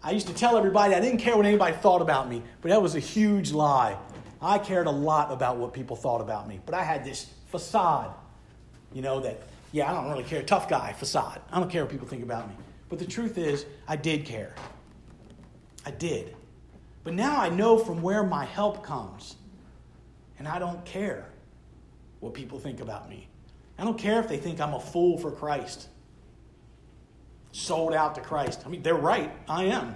I 0.06 0.12
used 0.12 0.28
to 0.28 0.36
tell 0.36 0.56
everybody 0.56 0.94
I 0.94 1.00
didn't 1.00 1.18
care 1.18 1.36
what 1.36 1.48
anybody 1.48 1.76
thought 1.78 2.00
about 2.00 2.30
me, 2.30 2.44
but 2.62 2.70
that 2.70 2.80
was 2.80 2.94
a 2.94 3.00
huge 3.00 3.52
lie. 3.52 3.98
I 4.40 4.60
cared 4.60 4.86
a 4.86 4.92
lot 4.92 5.32
about 5.32 5.58
what 5.58 5.74
people 5.74 5.96
thought 5.96 6.22
about 6.22 6.48
me, 6.48 6.60
but 6.64 6.76
I 6.76 6.84
had 6.84 7.04
this 7.04 7.26
facade, 7.48 8.14
you 8.94 9.02
know, 9.02 9.20
that, 9.22 9.42
yeah, 9.72 9.90
I 9.90 9.96
don't 9.96 10.12
really 10.12 10.24
care, 10.24 10.44
tough 10.44 10.70
guy 10.70 10.94
facade. 10.94 11.42
I 11.52 11.60
don't 11.60 11.72
care 11.72 11.82
what 11.82 11.92
people 11.92 12.06
think 12.08 12.22
about 12.22 12.48
me. 12.48 12.54
But 12.88 13.00
the 13.00 13.06
truth 13.06 13.40
is, 13.40 13.66
I 13.88 13.96
did 13.96 14.26
care. 14.26 14.54
I 15.88 15.90
did. 15.90 16.36
But 17.04 17.16
now 17.16 17.42
I 17.42 17.50
know 17.50 17.80
from 17.80 18.04
where 18.04 18.22
my 18.22 18.46
help 18.46 18.84
comes, 18.84 19.38
and 20.38 20.48
I 20.48 20.60
don't 20.60 20.86
care 20.86 21.32
what 22.20 22.36
people 22.36 22.60
think 22.60 22.80
about 22.80 23.10
me. 23.10 23.28
I 23.80 23.84
don't 23.84 23.98
care 23.98 24.20
if 24.20 24.28
they 24.28 24.38
think 24.38 24.62
I'm 24.62 24.76
a 24.76 24.80
fool 24.80 25.18
for 25.18 25.32
Christ, 25.32 25.88
sold 27.56 27.94
out 27.94 28.16
to 28.16 28.22
Christ. 28.22 28.64
I 28.66 28.70
mean, 28.70 28.84
they're 28.84 28.96
right. 28.96 29.32
I 29.48 29.66
am. 29.66 29.96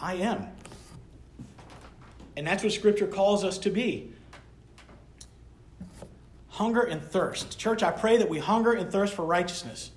I 0.00 0.14
am. 0.14 0.46
And 2.34 2.46
that's 2.46 2.64
what 2.64 2.72
Scripture 2.72 3.06
calls 3.06 3.44
us 3.44 3.58
to 3.58 3.70
be 3.70 4.14
hunger 6.48 6.80
and 6.80 7.02
thirst. 7.02 7.58
Church, 7.58 7.82
I 7.82 7.90
pray 7.90 8.16
that 8.16 8.28
we 8.28 8.38
hunger 8.38 8.72
and 8.72 8.90
thirst 8.90 9.12
for 9.12 9.24
righteousness 9.24 9.90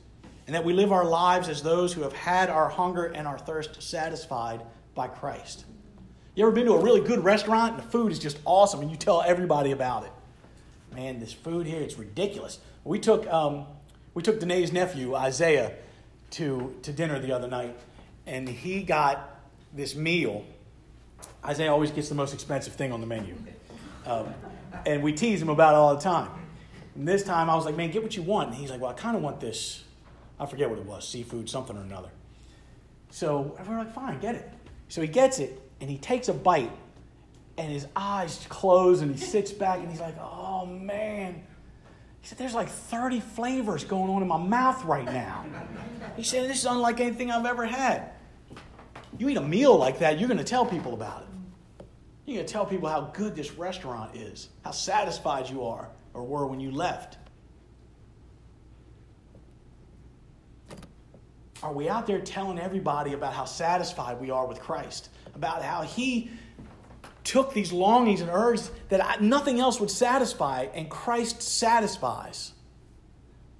and 0.48 0.56
that 0.56 0.66
we 0.66 0.74
live 0.74 0.92
our 0.92 1.06
lives 1.06 1.48
as 1.48 1.64
those 1.64 1.94
who 1.94 2.02
have 2.02 2.14
had 2.14 2.50
our 2.50 2.68
hunger 2.68 3.06
and 3.06 3.26
our 3.26 3.40
thirst 3.40 3.82
satisfied 3.82 4.62
by 4.94 5.08
Christ. 5.08 5.66
You 6.36 6.46
ever 6.46 6.54
been 6.54 6.66
to 6.66 6.74
a 6.74 6.82
really 6.82 7.02
good 7.02 7.24
restaurant 7.24 7.76
and 7.76 7.84
the 7.84 7.88
food 7.90 8.12
is 8.12 8.20
just 8.20 8.38
awesome 8.44 8.82
and 8.82 8.92
you 8.92 8.98
tell 8.98 9.22
everybody 9.22 9.72
about 9.72 10.04
it? 10.04 10.12
Man, 10.94 11.22
this 11.22 11.32
food 11.32 11.68
here, 11.68 11.82
it's 11.82 11.98
ridiculous. 11.98 12.60
We 12.84 13.00
took, 13.00 13.26
um, 13.28 13.66
we 14.14 14.22
took 14.22 14.42
Danae's 14.42 14.74
nephew, 14.74 15.16
Isaiah, 15.16 15.74
to, 16.32 16.76
to 16.84 16.92
dinner 16.92 17.20
the 17.20 17.32
other 17.32 17.48
night, 17.48 17.78
and 18.26 18.48
he 18.48 18.84
got 18.84 19.40
this 19.74 19.96
meal 19.96 20.46
Isaiah 21.44 21.72
always 21.72 21.92
gets 21.92 22.10
the 22.10 22.16
most 22.16 22.34
expensive 22.34 22.74
thing 22.74 22.92
on 22.92 23.02
the 23.02 23.08
menu. 23.08 23.36
Um, 24.06 24.34
and 24.86 25.04
we 25.04 25.14
tease 25.14 25.42
him 25.42 25.50
about 25.50 25.74
it 25.74 25.78
all 25.78 25.96
the 25.96 26.02
time. 26.02 26.30
And 26.96 27.08
this 27.08 27.24
time 27.24 27.50
I 27.50 27.56
was 27.56 27.66
like, 27.66 27.76
man, 27.76 27.92
get 27.92 28.04
what 28.04 28.16
you 28.16 28.24
want. 28.24 28.50
And 28.50 28.58
he's 28.58 28.70
like, 28.70 28.82
well, 28.82 28.92
I 28.92 28.94
kind 28.94 29.16
of 29.16 29.24
want 29.24 29.40
this. 29.40 29.84
I 30.40 30.46
forget 30.46 30.70
what 30.70 30.80
it 30.80 30.86
was 30.86 31.08
seafood, 31.08 31.50
something 31.50 31.76
or 31.76 31.82
another. 31.82 32.10
So 33.10 33.58
we're 33.68 33.78
like, 33.78 33.94
fine, 33.94 34.20
get 34.20 34.36
it. 34.36 34.50
So 34.88 35.02
he 35.02 35.08
gets 35.08 35.40
it 35.40 35.60
and 35.80 35.90
he 35.90 35.98
takes 35.98 36.30
a 36.30 36.34
bite 36.34 36.72
and 37.58 37.72
his 37.72 37.88
eyes 37.96 38.46
close 38.50 39.02
and 39.02 39.14
he 39.14 39.18
sits 39.20 39.52
back 39.52 39.80
and 39.80 39.90
he's 39.90 40.00
like, 40.00 40.18
oh 40.20 40.66
man. 40.66 41.11
He 42.22 42.28
said, 42.28 42.38
there's 42.38 42.54
like 42.54 42.70
30 42.70 43.20
flavors 43.20 43.84
going 43.84 44.10
on 44.12 44.22
in 44.22 44.28
my 44.28 44.38
mouth 44.38 44.84
right 44.86 45.06
now. 45.06 45.44
He 46.16 46.24
said, 46.24 46.50
this 46.50 46.60
is 46.60 46.66
unlike 46.66 47.00
anything 47.00 47.32
I've 47.32 47.46
ever 47.46 47.66
had. 47.66 48.12
You 49.18 49.30
eat 49.30 49.38
a 49.38 49.42
meal 49.42 49.76
like 49.78 50.00
that, 50.00 50.20
you're 50.20 50.28
going 50.28 50.38
to 50.38 50.44
tell 50.44 50.66
people 50.66 50.94
about 50.94 51.24
it. 51.24 51.86
You're 52.26 52.36
going 52.36 52.48
to 52.48 52.54
tell 52.54 52.66
people 52.66 52.88
how 52.88 53.12
good 53.14 53.36
this 53.36 53.52
restaurant 53.54 54.16
is, 54.16 54.50
how 54.64 54.72
satisfied 54.72 55.50
you 55.50 55.66
are 55.66 55.90
or 56.14 56.24
were 56.24 56.46
when 56.46 56.60
you 56.60 56.72
left. 56.72 57.18
are 61.64 61.74
we 61.74 61.90
out 61.90 62.08
there 62.08 62.20
telling 62.20 62.60
everybody 62.60 63.14
about 63.14 63.34
how 63.34 63.46
satisfied 63.46 64.20
we 64.20 64.32
are 64.32 64.48
with 64.48 64.60
Christ? 64.60 65.10
About 65.36 65.62
how 65.62 65.84
He 65.84 66.32
took 67.24 67.54
these 67.54 67.72
longings 67.72 68.22
and 68.22 68.30
urges 68.30 68.72
that 68.90 69.22
nothing 69.22 69.60
else 69.60 69.80
would 69.80 69.92
satisfy, 69.92 70.68
and 70.74 70.90
Christ 70.90 71.42
satisfies 71.42 72.54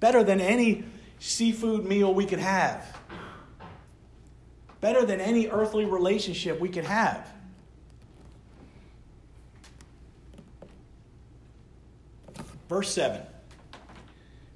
better 0.00 0.24
than 0.24 0.40
any 0.40 0.84
seafood 1.18 1.84
meal 1.84 2.12
we 2.12 2.26
could 2.26 2.40
have, 2.40 2.98
better 4.80 5.06
than 5.06 5.20
any 5.20 5.48
earthly 5.48 5.84
relationship 5.84 6.58
we 6.60 6.68
could 6.68 6.84
have. 6.84 7.32
Verse 12.68 12.90
7 12.92 13.20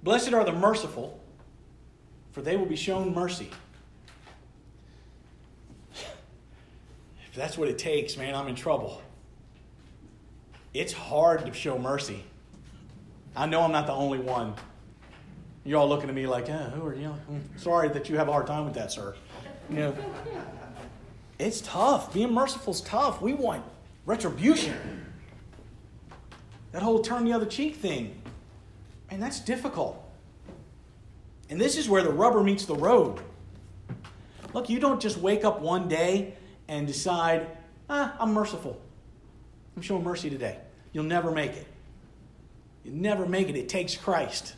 Blessed 0.03 0.33
are 0.33 0.45
the 0.45 0.53
merciful, 0.53 1.21
for 2.33 2.43
they 2.43 2.57
will 2.57 2.67
be 2.67 2.77
shown 2.77 3.15
mercy. 3.15 3.51
If 7.37 7.43
that's 7.43 7.59
what 7.59 7.69
it 7.69 7.77
takes, 7.77 8.17
man, 8.17 8.35
I'm 8.35 8.49
in 8.49 8.55
trouble. 8.55 9.03
It's 10.73 10.95
hard 10.95 11.45
to 11.45 11.53
show 11.53 11.79
mercy. 11.79 12.25
I 13.37 13.45
know 13.45 13.61
I'm 13.61 13.73
not 13.73 13.87
the 13.87 13.93
only 13.93 14.19
one. 14.19 14.55
You're 15.63 15.79
all 15.79 15.87
looking 15.87 16.09
at 16.09 16.15
me 16.15 16.27
like, 16.27 16.49
who 16.49 16.87
are 16.87 16.95
you? 16.95 17.09
Hmm, 17.09 17.41
sorry 17.59 17.91
that 17.91 18.09
you 18.09 18.17
have 18.17 18.29
a 18.29 18.33
hard 18.33 18.47
time 18.47 18.65
with 18.65 18.73
that, 18.73 18.91
sir. 18.91 19.15
You 19.69 19.77
know, 19.77 19.97
it's 21.39 21.61
tough. 21.61 22.15
Being 22.15 22.33
merciful 22.33 22.73
is 22.73 22.81
tough. 22.81 23.21
We 23.21 23.35
want 23.35 23.63
retribution. 24.07 25.05
That 26.73 26.81
whole 26.81 27.01
turn 27.01 27.27
the 27.27 27.35
other 27.35 27.45
cheek 27.45 27.77
thing. 27.77 28.19
And 29.11 29.23
that's 29.23 29.41
difficult. 29.41 30.03
And 31.51 31.61
this 31.61 31.77
is 31.77 31.87
where 31.87 32.03
the 32.03 32.13
rubber 32.13 32.43
meets 32.43 32.65
the 32.65 32.77
road. 32.77 33.21
Look, 34.55 34.71
you 34.71 34.81
don't 34.81 35.03
just 35.03 35.19
wake 35.19 35.45
up 35.45 35.61
one 35.61 35.87
day 35.87 36.33
and 36.69 36.87
decide, 36.87 37.47
ah, 37.89 38.15
I'm 38.19 38.33
merciful. 38.33 38.81
I'm 39.77 39.83
showing 39.83 40.05
mercy 40.05 40.31
today. 40.31 40.59
You'll 40.93 41.05
never 41.05 41.31
make 41.31 41.53
it. 41.53 41.67
You 42.85 42.93
never 42.93 43.27
make 43.27 43.49
it. 43.49 43.57
It 43.57 43.69
takes 43.69 43.97
Christ. 43.97 44.55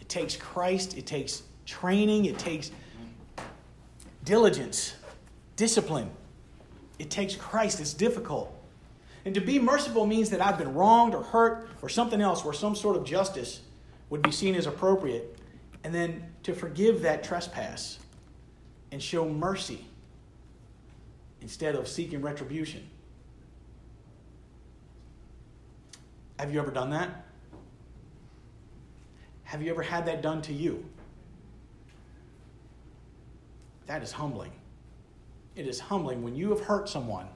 It 0.00 0.08
takes 0.08 0.36
Christ. 0.36 0.96
It 0.96 1.06
takes 1.06 1.42
training. 1.66 2.26
It 2.26 2.38
takes 2.38 2.70
diligence, 4.24 4.94
discipline. 5.56 6.10
It 6.98 7.10
takes 7.10 7.34
Christ. 7.34 7.80
It's 7.80 7.94
difficult. 7.94 8.54
And 9.24 9.34
to 9.34 9.40
be 9.40 9.58
merciful 9.58 10.06
means 10.06 10.30
that 10.30 10.40
I've 10.40 10.58
been 10.58 10.74
wronged 10.74 11.14
or 11.14 11.22
hurt 11.22 11.68
or 11.82 11.88
something 11.88 12.20
else 12.20 12.44
where 12.44 12.54
some 12.54 12.74
sort 12.74 12.96
of 12.96 13.04
justice 13.04 13.60
would 14.08 14.22
be 14.22 14.30
seen 14.30 14.54
as 14.54 14.66
appropriate. 14.66 15.38
And 15.84 15.94
then 15.94 16.24
to 16.42 16.54
forgive 16.54 17.02
that 17.02 17.22
trespass 17.22 17.98
and 18.92 19.02
show 19.02 19.28
mercy 19.28 19.86
instead 21.40 21.74
of 21.74 21.88
seeking 21.88 22.20
retribution. 22.20 22.88
Have 26.38 26.52
you 26.52 26.60
ever 26.60 26.70
done 26.70 26.90
that? 26.90 27.26
Have 29.44 29.62
you 29.62 29.70
ever 29.70 29.82
had 29.82 30.06
that 30.06 30.22
done 30.22 30.40
to 30.42 30.52
you? 30.52 30.84
That 33.86 34.02
is 34.02 34.12
humbling. 34.12 34.52
It 35.56 35.66
is 35.66 35.80
humbling 35.80 36.22
when 36.22 36.36
you 36.36 36.50
have 36.50 36.60
hurt 36.60 36.88
someone 36.88 37.26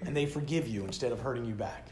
and 0.00 0.16
they 0.16 0.26
forgive 0.26 0.66
you 0.66 0.84
instead 0.84 1.12
of 1.12 1.20
hurting 1.20 1.44
you 1.44 1.54
back. 1.54 1.88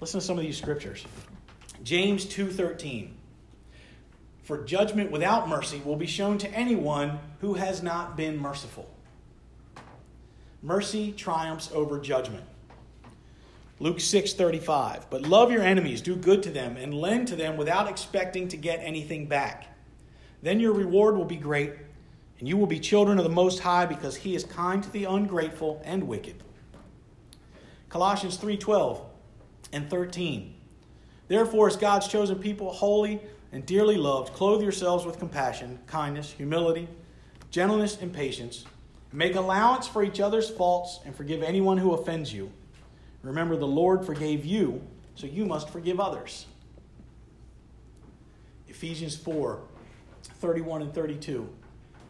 Listen 0.00 0.20
to 0.20 0.26
some 0.26 0.38
of 0.38 0.44
these 0.44 0.56
scriptures. 0.56 1.04
James 1.82 2.26
2:13 2.26 3.14
For 4.42 4.64
judgment 4.64 5.10
without 5.10 5.48
mercy 5.48 5.80
will 5.84 5.96
be 5.96 6.06
shown 6.06 6.38
to 6.38 6.50
anyone 6.50 7.20
who 7.40 7.54
has 7.54 7.82
not 7.82 8.16
been 8.16 8.38
merciful. 8.38 8.88
Mercy 10.62 11.12
triumphs 11.12 11.70
over 11.72 11.98
judgment. 11.98 12.44
Luke 13.78 13.98
6:35 13.98 15.06
But 15.10 15.22
love 15.22 15.50
your 15.50 15.62
enemies, 15.62 16.00
do 16.00 16.16
good 16.16 16.42
to 16.44 16.50
them 16.50 16.76
and 16.76 16.94
lend 16.94 17.28
to 17.28 17.36
them 17.36 17.56
without 17.56 17.88
expecting 17.88 18.48
to 18.48 18.56
get 18.56 18.80
anything 18.80 19.26
back. 19.26 19.66
Then 20.42 20.60
your 20.60 20.72
reward 20.72 21.16
will 21.16 21.24
be 21.24 21.36
great, 21.36 21.72
and 22.38 22.48
you 22.48 22.56
will 22.56 22.66
be 22.66 22.80
children 22.80 23.18
of 23.18 23.24
the 23.24 23.30
Most 23.30 23.60
High 23.60 23.86
because 23.86 24.16
he 24.16 24.34
is 24.34 24.44
kind 24.44 24.82
to 24.82 24.90
the 24.90 25.04
ungrateful 25.04 25.80
and 25.84 26.08
wicked. 26.08 26.42
Colossians 27.88 28.36
3:12 28.36 29.00
and 29.72 29.88
13. 29.88 30.54
Therefore, 31.28 31.68
as 31.68 31.76
God's 31.76 32.08
chosen 32.08 32.38
people, 32.38 32.72
holy 32.72 33.20
and 33.52 33.64
dearly 33.66 33.96
loved, 33.96 34.32
clothe 34.32 34.62
yourselves 34.62 35.04
with 35.04 35.18
compassion, 35.18 35.78
kindness, 35.86 36.32
humility, 36.32 36.88
gentleness, 37.50 37.98
and 38.00 38.12
patience. 38.12 38.64
Make 39.12 39.36
allowance 39.36 39.86
for 39.86 40.02
each 40.02 40.20
other's 40.20 40.48
faults 40.48 41.00
and 41.04 41.14
forgive 41.14 41.42
anyone 41.42 41.76
who 41.76 41.92
offends 41.92 42.32
you. 42.32 42.50
Remember, 43.22 43.56
the 43.56 43.66
Lord 43.66 44.04
forgave 44.04 44.44
you, 44.44 44.82
so 45.14 45.26
you 45.26 45.44
must 45.44 45.68
forgive 45.68 46.00
others. 46.00 46.46
Ephesians 48.68 49.16
4 49.16 49.60
31 50.40 50.82
and 50.82 50.94
32. 50.94 51.48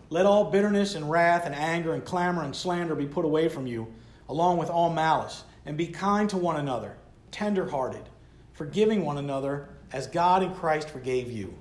Let 0.08 0.26
all 0.26 0.50
bitterness 0.50 0.94
and 0.94 1.10
wrath 1.10 1.44
and 1.44 1.54
anger 1.54 1.94
and 1.94 2.04
clamor 2.04 2.44
and 2.44 2.54
slander 2.54 2.94
be 2.94 3.06
put 3.06 3.24
away 3.24 3.48
from 3.48 3.66
you, 3.66 3.92
along 4.28 4.58
with 4.58 4.70
all 4.70 4.92
malice, 4.92 5.44
and 5.66 5.76
be 5.76 5.86
kind 5.86 6.28
to 6.30 6.36
one 6.36 6.56
another, 6.56 6.96
tenderhearted, 7.30 8.08
forgiving 8.52 9.04
one 9.04 9.18
another, 9.18 9.68
as 9.92 10.06
God 10.06 10.42
in 10.42 10.54
Christ 10.54 10.88
forgave 10.88 11.30
you. 11.30 11.54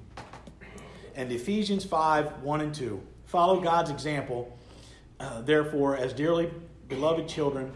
And 1.15 1.31
Ephesians 1.31 1.83
5 1.83 2.41
1 2.41 2.61
and 2.61 2.73
2. 2.73 3.01
Follow 3.25 3.59
God's 3.59 3.89
example, 3.89 4.57
uh, 5.19 5.41
therefore, 5.41 5.97
as 5.97 6.13
dearly 6.13 6.49
beloved 6.87 7.27
children, 7.27 7.71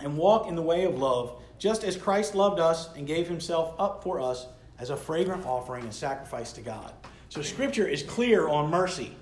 and 0.00 0.16
walk 0.16 0.48
in 0.48 0.56
the 0.56 0.62
way 0.62 0.84
of 0.84 0.98
love, 0.98 1.42
just 1.58 1.84
as 1.84 1.96
Christ 1.96 2.34
loved 2.34 2.58
us 2.58 2.94
and 2.96 3.06
gave 3.06 3.28
himself 3.28 3.74
up 3.78 4.02
for 4.02 4.20
us 4.20 4.46
as 4.78 4.90
a 4.90 4.96
fragrant 4.96 5.44
offering 5.44 5.84
and 5.84 5.94
sacrifice 5.94 6.52
to 6.52 6.60
God. 6.60 6.92
So 7.28 7.42
Scripture 7.42 7.86
is 7.86 8.02
clear 8.02 8.48
on 8.48 8.70
mercy. 8.70 9.14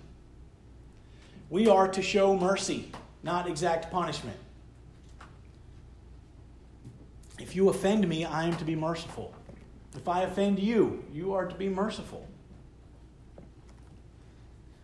We 1.51 1.69
are 1.69 1.89
to 1.89 2.03
show 2.03 2.37
mercy, 2.37 2.93
not 3.23 3.49
exact 3.49 3.91
punishment. 3.91 4.37
If 7.39 7.57
you 7.57 7.69
offend 7.69 8.09
me, 8.09 8.25
I 8.25 8.45
am 8.45 8.57
to 8.57 8.65
be 8.65 8.75
merciful. 8.75 9.35
If 9.99 10.07
I 10.07 10.23
offend 10.23 10.61
you, 10.61 11.05
you 11.13 11.35
are 11.35 11.47
to 11.47 11.55
be 11.57 11.69
merciful. 11.69 12.25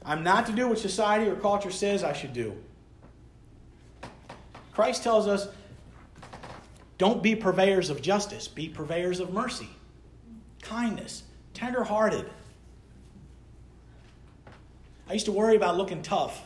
I'm 0.05 0.25
not 0.25 0.47
to 0.47 0.53
do 0.53 0.67
what 0.67 0.79
society 0.81 1.31
or 1.31 1.37
culture 1.37 1.71
says 1.71 2.03
I 2.03 2.13
should 2.13 2.33
do. 2.33 2.57
Christ 4.73 5.05
tells 5.05 5.29
us 5.29 5.47
don't 6.99 7.23
be 7.23 7.37
purveyors 7.37 7.91
of 7.91 8.03
justice, 8.03 8.49
be 8.49 8.69
purveyors 8.69 9.21
of 9.21 9.33
mercy, 9.33 9.69
kindness, 10.63 11.23
tenderhearted. 11.55 12.29
I 15.09 15.13
used 15.13 15.27
to 15.27 15.33
worry 15.33 15.55
about 15.55 15.77
looking 15.77 16.03
tough. 16.03 16.43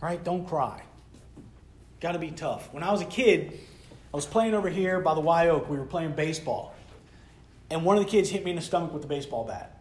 Right? 0.00 0.22
Don't 0.24 0.48
cry. 0.48 0.82
Got 2.00 2.12
to 2.12 2.18
be 2.18 2.30
tough. 2.30 2.72
When 2.72 2.82
I 2.82 2.90
was 2.90 3.02
a 3.02 3.06
kid, 3.06 3.60
I 4.16 4.24
was 4.24 4.24
playing 4.24 4.54
over 4.54 4.70
here 4.70 4.98
by 5.00 5.12
the 5.12 5.20
Y 5.20 5.50
Oak. 5.50 5.68
We 5.68 5.76
were 5.76 5.84
playing 5.84 6.12
baseball. 6.12 6.74
And 7.68 7.84
one 7.84 7.98
of 7.98 8.04
the 8.04 8.10
kids 8.10 8.30
hit 8.30 8.46
me 8.46 8.50
in 8.50 8.56
the 8.56 8.62
stomach 8.62 8.94
with 8.94 9.04
a 9.04 9.06
baseball 9.06 9.44
bat. 9.44 9.78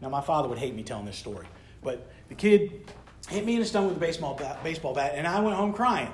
Now, 0.00 0.08
my 0.08 0.20
father 0.20 0.48
would 0.48 0.58
hate 0.58 0.74
me 0.74 0.82
telling 0.82 1.06
this 1.06 1.16
story. 1.16 1.46
But 1.80 2.10
the 2.28 2.34
kid 2.34 2.90
hit 3.28 3.46
me 3.46 3.54
in 3.54 3.60
the 3.60 3.66
stomach 3.66 3.90
with 3.90 3.98
a 3.98 4.00
baseball 4.00 4.34
bat, 4.34 4.64
baseball 4.64 4.94
bat 4.94 5.12
and 5.14 5.28
I 5.28 5.38
went 5.38 5.54
home 5.54 5.72
crying. 5.72 6.12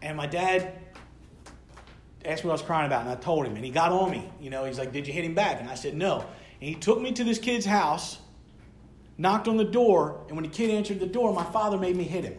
And 0.00 0.16
my 0.16 0.26
dad 0.26 0.72
asked 2.24 2.44
me 2.44 2.48
what 2.48 2.52
I 2.52 2.60
was 2.60 2.62
crying 2.62 2.86
about, 2.86 3.02
and 3.02 3.10
I 3.10 3.16
told 3.16 3.44
him. 3.44 3.54
And 3.54 3.62
he 3.62 3.70
got 3.70 3.92
on 3.92 4.10
me. 4.10 4.26
You 4.40 4.48
know, 4.48 4.64
he's 4.64 4.78
like, 4.78 4.92
Did 4.92 5.06
you 5.06 5.12
hit 5.12 5.26
him 5.26 5.34
back? 5.34 5.60
And 5.60 5.68
I 5.68 5.74
said, 5.74 5.94
No. 5.94 6.20
And 6.62 6.68
he 6.70 6.76
took 6.76 6.98
me 6.98 7.12
to 7.12 7.24
this 7.24 7.38
kid's 7.38 7.66
house, 7.66 8.20
knocked 9.18 9.48
on 9.48 9.58
the 9.58 9.64
door, 9.64 10.24
and 10.28 10.36
when 10.38 10.44
the 10.44 10.50
kid 10.50 10.70
answered 10.70 10.98
the 10.98 11.06
door, 11.06 11.34
my 11.34 11.44
father 11.44 11.76
made 11.76 11.94
me 11.94 12.04
hit 12.04 12.24
him. 12.24 12.38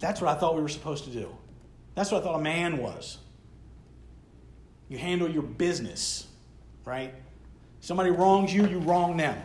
That's 0.00 0.20
what 0.20 0.34
I 0.34 0.38
thought 0.38 0.56
we 0.56 0.62
were 0.62 0.68
supposed 0.68 1.04
to 1.04 1.10
do. 1.10 1.28
That's 1.94 2.10
what 2.10 2.22
I 2.22 2.24
thought 2.24 2.40
a 2.40 2.42
man 2.42 2.78
was. 2.78 3.18
You 4.88 4.98
handle 4.98 5.30
your 5.30 5.42
business, 5.42 6.26
right? 6.84 7.14
Somebody 7.80 8.10
wrongs 8.10 8.52
you, 8.52 8.66
you 8.66 8.80
wrong 8.80 9.16
them. 9.16 9.40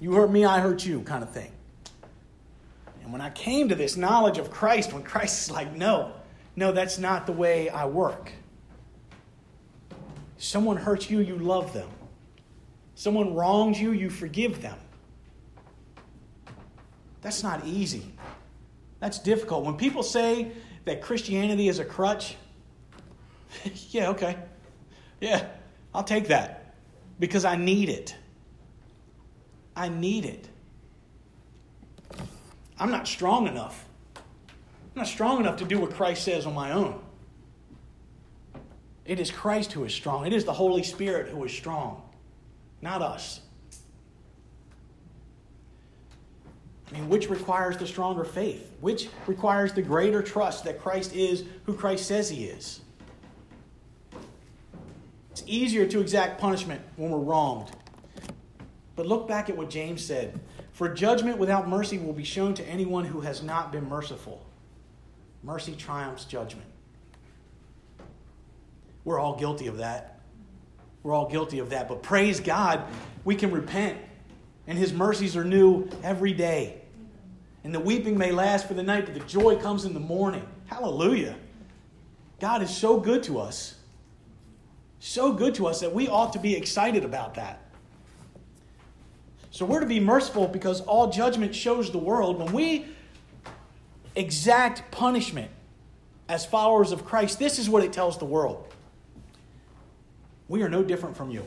You 0.00 0.12
hurt 0.14 0.30
me, 0.30 0.44
I 0.44 0.60
hurt 0.60 0.84
you, 0.84 1.02
kind 1.02 1.22
of 1.22 1.30
thing. 1.30 1.52
And 3.02 3.12
when 3.12 3.20
I 3.20 3.30
came 3.30 3.68
to 3.68 3.74
this 3.74 3.96
knowledge 3.96 4.38
of 4.38 4.50
Christ, 4.50 4.92
when 4.92 5.02
Christ 5.02 5.42
is 5.42 5.50
like, 5.50 5.76
no, 5.76 6.12
no, 6.56 6.72
that's 6.72 6.98
not 6.98 7.26
the 7.26 7.32
way 7.32 7.68
I 7.68 7.84
work. 7.84 8.32
Someone 10.38 10.78
hurts 10.78 11.10
you, 11.10 11.20
you 11.20 11.36
love 11.36 11.72
them. 11.72 11.88
Someone 12.94 13.34
wrongs 13.34 13.80
you, 13.80 13.92
you 13.92 14.10
forgive 14.10 14.62
them. 14.62 14.78
That's 17.20 17.42
not 17.42 17.66
easy. 17.66 18.12
That's 19.00 19.18
difficult. 19.18 19.64
When 19.64 19.76
people 19.76 20.02
say 20.02 20.52
that 20.84 21.02
Christianity 21.02 21.68
is 21.68 21.78
a 21.78 21.84
crutch, 21.84 22.36
yeah, 23.90 24.10
okay. 24.10 24.36
Yeah, 25.20 25.46
I'll 25.94 26.04
take 26.04 26.28
that 26.28 26.74
because 27.18 27.44
I 27.44 27.56
need 27.56 27.88
it. 27.88 28.14
I 29.74 29.88
need 29.88 30.24
it. 30.24 30.48
I'm 32.78 32.90
not 32.90 33.06
strong 33.06 33.46
enough. 33.46 33.86
I'm 34.16 35.02
not 35.02 35.06
strong 35.06 35.40
enough 35.40 35.56
to 35.58 35.64
do 35.64 35.78
what 35.78 35.94
Christ 35.94 36.24
says 36.24 36.46
on 36.46 36.54
my 36.54 36.72
own. 36.72 37.00
It 39.04 39.20
is 39.20 39.30
Christ 39.30 39.72
who 39.72 39.84
is 39.84 39.92
strong. 39.94 40.26
It 40.26 40.32
is 40.32 40.44
the 40.44 40.52
Holy 40.52 40.82
Spirit 40.82 41.28
who 41.28 41.44
is 41.44 41.52
strong, 41.52 42.02
not 42.80 43.02
us. 43.02 43.40
I 46.90 46.94
mean, 46.94 47.08
which 47.08 47.30
requires 47.30 47.76
the 47.76 47.86
stronger 47.86 48.24
faith? 48.24 48.72
Which 48.80 49.08
requires 49.26 49.72
the 49.72 49.82
greater 49.82 50.22
trust 50.22 50.64
that 50.64 50.80
Christ 50.80 51.14
is 51.14 51.44
who 51.64 51.74
Christ 51.74 52.06
says 52.06 52.28
he 52.28 52.44
is? 52.46 52.80
It's 55.30 55.44
easier 55.46 55.86
to 55.86 56.00
exact 56.00 56.40
punishment 56.40 56.82
when 56.96 57.10
we're 57.10 57.18
wronged. 57.18 57.70
But 58.96 59.06
look 59.06 59.28
back 59.28 59.48
at 59.48 59.56
what 59.56 59.70
James 59.70 60.04
said 60.04 60.38
For 60.72 60.88
judgment 60.88 61.38
without 61.38 61.68
mercy 61.68 61.98
will 61.98 62.12
be 62.12 62.24
shown 62.24 62.54
to 62.54 62.64
anyone 62.64 63.04
who 63.04 63.20
has 63.20 63.42
not 63.42 63.70
been 63.70 63.88
merciful. 63.88 64.44
Mercy 65.42 65.74
triumphs 65.74 66.24
judgment. 66.24 66.66
We're 69.04 69.18
all 69.18 69.36
guilty 69.36 69.68
of 69.68 69.78
that. 69.78 70.20
We're 71.02 71.14
all 71.14 71.28
guilty 71.28 71.60
of 71.60 71.70
that. 71.70 71.88
But 71.88 72.02
praise 72.02 72.40
God, 72.40 72.82
we 73.24 73.34
can 73.34 73.50
repent, 73.50 73.98
and 74.66 74.76
His 74.76 74.92
mercies 74.92 75.36
are 75.36 75.44
new 75.44 75.88
every 76.02 76.32
day. 76.32 76.79
And 77.64 77.74
the 77.74 77.80
weeping 77.80 78.16
may 78.16 78.32
last 78.32 78.66
for 78.66 78.74
the 78.74 78.82
night, 78.82 79.04
but 79.04 79.14
the 79.14 79.20
joy 79.20 79.56
comes 79.56 79.84
in 79.84 79.92
the 79.92 80.00
morning. 80.00 80.46
Hallelujah. 80.66 81.36
God 82.40 82.62
is 82.62 82.74
so 82.74 82.98
good 82.98 83.22
to 83.24 83.38
us. 83.38 83.74
So 84.98 85.32
good 85.32 85.54
to 85.56 85.66
us 85.66 85.80
that 85.80 85.94
we 85.94 86.08
ought 86.08 86.32
to 86.32 86.38
be 86.38 86.56
excited 86.56 87.04
about 87.04 87.34
that. 87.34 87.60
So 89.50 89.66
we're 89.66 89.80
to 89.80 89.86
be 89.86 90.00
merciful 90.00 90.46
because 90.46 90.80
all 90.82 91.10
judgment 91.10 91.54
shows 91.54 91.90
the 91.90 91.98
world. 91.98 92.38
When 92.38 92.52
we 92.52 92.86
exact 94.14 94.90
punishment 94.90 95.50
as 96.28 96.46
followers 96.46 96.92
of 96.92 97.04
Christ, 97.04 97.38
this 97.38 97.58
is 97.58 97.68
what 97.68 97.82
it 97.82 97.92
tells 97.92 98.18
the 98.18 98.24
world. 98.24 98.66
We 100.48 100.62
are 100.62 100.68
no 100.68 100.82
different 100.82 101.16
from 101.16 101.30
you. 101.30 101.44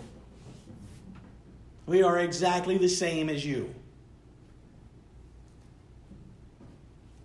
We 1.85 2.03
are 2.03 2.19
exactly 2.19 2.77
the 2.77 2.89
same 2.89 3.29
as 3.29 3.45
you. 3.45 3.73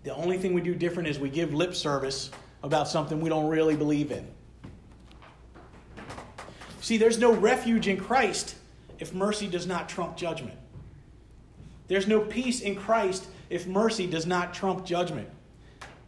The 0.03 0.15
only 0.15 0.37
thing 0.37 0.53
we 0.53 0.61
do 0.61 0.73
different 0.73 1.09
is 1.09 1.19
we 1.19 1.29
give 1.29 1.53
lip 1.53 1.75
service 1.75 2.31
about 2.63 2.87
something 2.87 3.19
we 3.21 3.29
don't 3.29 3.47
really 3.47 3.75
believe 3.75 4.11
in. 4.11 4.27
See, 6.81 6.97
there's 6.97 7.17
no 7.17 7.33
refuge 7.33 7.87
in 7.87 7.97
Christ 7.97 8.55
if 8.99 9.13
mercy 9.13 9.47
does 9.47 9.67
not 9.67 9.89
trump 9.89 10.17
judgment. 10.17 10.57
There's 11.87 12.07
no 12.07 12.21
peace 12.21 12.61
in 12.61 12.75
Christ 12.75 13.27
if 13.49 13.67
mercy 13.67 14.07
does 14.07 14.25
not 14.25 14.53
trump 14.53 14.85
judgment. 14.85 15.29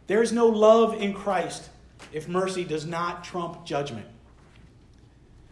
There's 0.06 0.32
no 0.32 0.46
love 0.46 0.94
in 1.00 1.12
Christ 1.12 1.68
if 2.12 2.28
mercy 2.28 2.64
does 2.64 2.86
not 2.86 3.24
trump 3.24 3.64
judgment. 3.64 4.06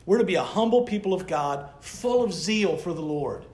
We're 0.06 0.18
to 0.18 0.24
be 0.24 0.34
a 0.34 0.42
humble 0.42 0.82
people 0.82 1.14
of 1.14 1.26
God, 1.26 1.68
full 1.80 2.22
of 2.24 2.32
zeal 2.32 2.76
for 2.76 2.92
the 2.92 3.02
Lord. 3.02 3.44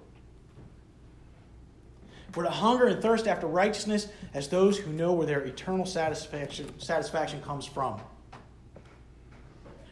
We're 2.36 2.44
to 2.44 2.50
hunger 2.50 2.84
and 2.84 3.00
thirst 3.00 3.26
after 3.26 3.46
righteousness 3.46 4.08
as 4.34 4.48
those 4.48 4.76
who 4.76 4.92
know 4.92 5.14
where 5.14 5.26
their 5.26 5.40
eternal 5.40 5.86
satisfaction, 5.86 6.78
satisfaction 6.78 7.40
comes 7.40 7.64
from, 7.64 7.98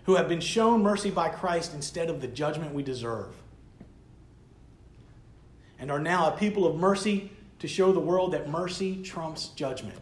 who 0.04 0.16
have 0.16 0.28
been 0.28 0.40
shown 0.40 0.82
mercy 0.82 1.10
by 1.10 1.30
Christ 1.30 1.72
instead 1.72 2.10
of 2.10 2.20
the 2.20 2.26
judgment 2.28 2.74
we 2.74 2.82
deserve, 2.82 3.34
and 5.78 5.90
are 5.90 5.98
now 5.98 6.28
a 6.28 6.36
people 6.36 6.66
of 6.66 6.76
mercy 6.76 7.32
to 7.60 7.66
show 7.66 7.92
the 7.92 8.00
world 8.00 8.32
that 8.34 8.46
mercy 8.46 9.02
trumps 9.02 9.48
judgment, 9.48 9.98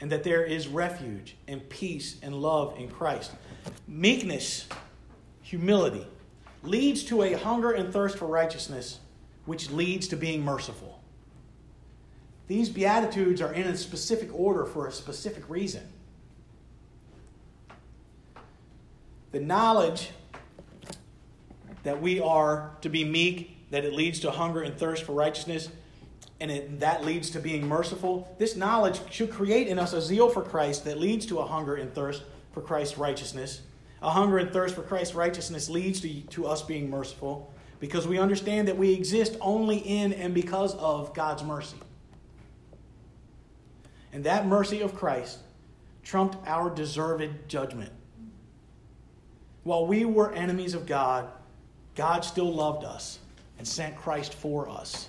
and 0.00 0.10
that 0.10 0.24
there 0.24 0.44
is 0.44 0.66
refuge 0.66 1.36
and 1.46 1.68
peace 1.68 2.16
and 2.22 2.34
love 2.34 2.74
in 2.78 2.88
Christ. 2.88 3.32
Meekness, 3.86 4.66
humility, 5.42 6.06
leads 6.62 7.04
to 7.04 7.22
a 7.22 7.34
hunger 7.34 7.70
and 7.70 7.92
thirst 7.92 8.16
for 8.16 8.26
righteousness 8.26 9.00
which 9.46 9.70
leads 9.70 10.08
to 10.08 10.16
being 10.16 10.44
merciful. 10.44 11.00
These 12.48 12.68
Beatitudes 12.68 13.40
are 13.40 13.52
in 13.52 13.66
a 13.66 13.76
specific 13.76 14.28
order 14.32 14.64
for 14.64 14.86
a 14.86 14.92
specific 14.92 15.48
reason. 15.48 15.82
The 19.32 19.40
knowledge 19.40 20.10
that 21.82 22.00
we 22.00 22.20
are 22.20 22.76
to 22.82 22.88
be 22.88 23.04
meek, 23.04 23.70
that 23.70 23.84
it 23.84 23.92
leads 23.92 24.20
to 24.20 24.30
hunger 24.30 24.62
and 24.62 24.76
thirst 24.76 25.04
for 25.04 25.12
righteousness, 25.12 25.68
and 26.40 26.50
it, 26.50 26.80
that 26.80 27.04
leads 27.04 27.30
to 27.30 27.40
being 27.40 27.66
merciful, 27.66 28.34
this 28.38 28.56
knowledge 28.56 29.00
should 29.10 29.30
create 29.30 29.68
in 29.68 29.78
us 29.78 29.92
a 29.92 30.00
zeal 30.00 30.28
for 30.28 30.42
Christ 30.42 30.84
that 30.84 30.98
leads 30.98 31.26
to 31.26 31.38
a 31.38 31.46
hunger 31.46 31.76
and 31.76 31.92
thirst 31.94 32.22
for 32.52 32.60
Christ's 32.60 32.98
righteousness. 32.98 33.62
A 34.02 34.10
hunger 34.10 34.38
and 34.38 34.52
thirst 34.52 34.74
for 34.74 34.82
Christ's 34.82 35.14
righteousness 35.14 35.68
leads 35.68 36.00
to, 36.00 36.20
to 36.20 36.46
us 36.46 36.62
being 36.62 36.90
merciful 36.90 37.52
because 37.80 38.06
we 38.06 38.18
understand 38.18 38.68
that 38.68 38.76
we 38.76 38.92
exist 38.92 39.36
only 39.40 39.78
in 39.78 40.12
and 40.12 40.34
because 40.34 40.74
of 40.76 41.14
God's 41.14 41.42
mercy. 41.42 41.76
And 44.12 44.24
that 44.24 44.46
mercy 44.46 44.80
of 44.80 44.94
Christ 44.94 45.38
trumped 46.02 46.36
our 46.46 46.70
deserved 46.70 47.28
judgment. 47.48 47.92
While 49.64 49.86
we 49.86 50.04
were 50.04 50.32
enemies 50.32 50.74
of 50.74 50.86
God, 50.86 51.28
God 51.96 52.24
still 52.24 52.52
loved 52.52 52.84
us 52.84 53.18
and 53.58 53.66
sent 53.66 53.96
Christ 53.96 54.32
for 54.32 54.68
us. 54.68 55.08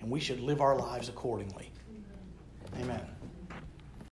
And 0.00 0.10
we 0.10 0.18
should 0.18 0.40
live 0.40 0.60
our 0.60 0.76
lives 0.76 1.08
accordingly. 1.08 1.70
Amen. 2.80 3.11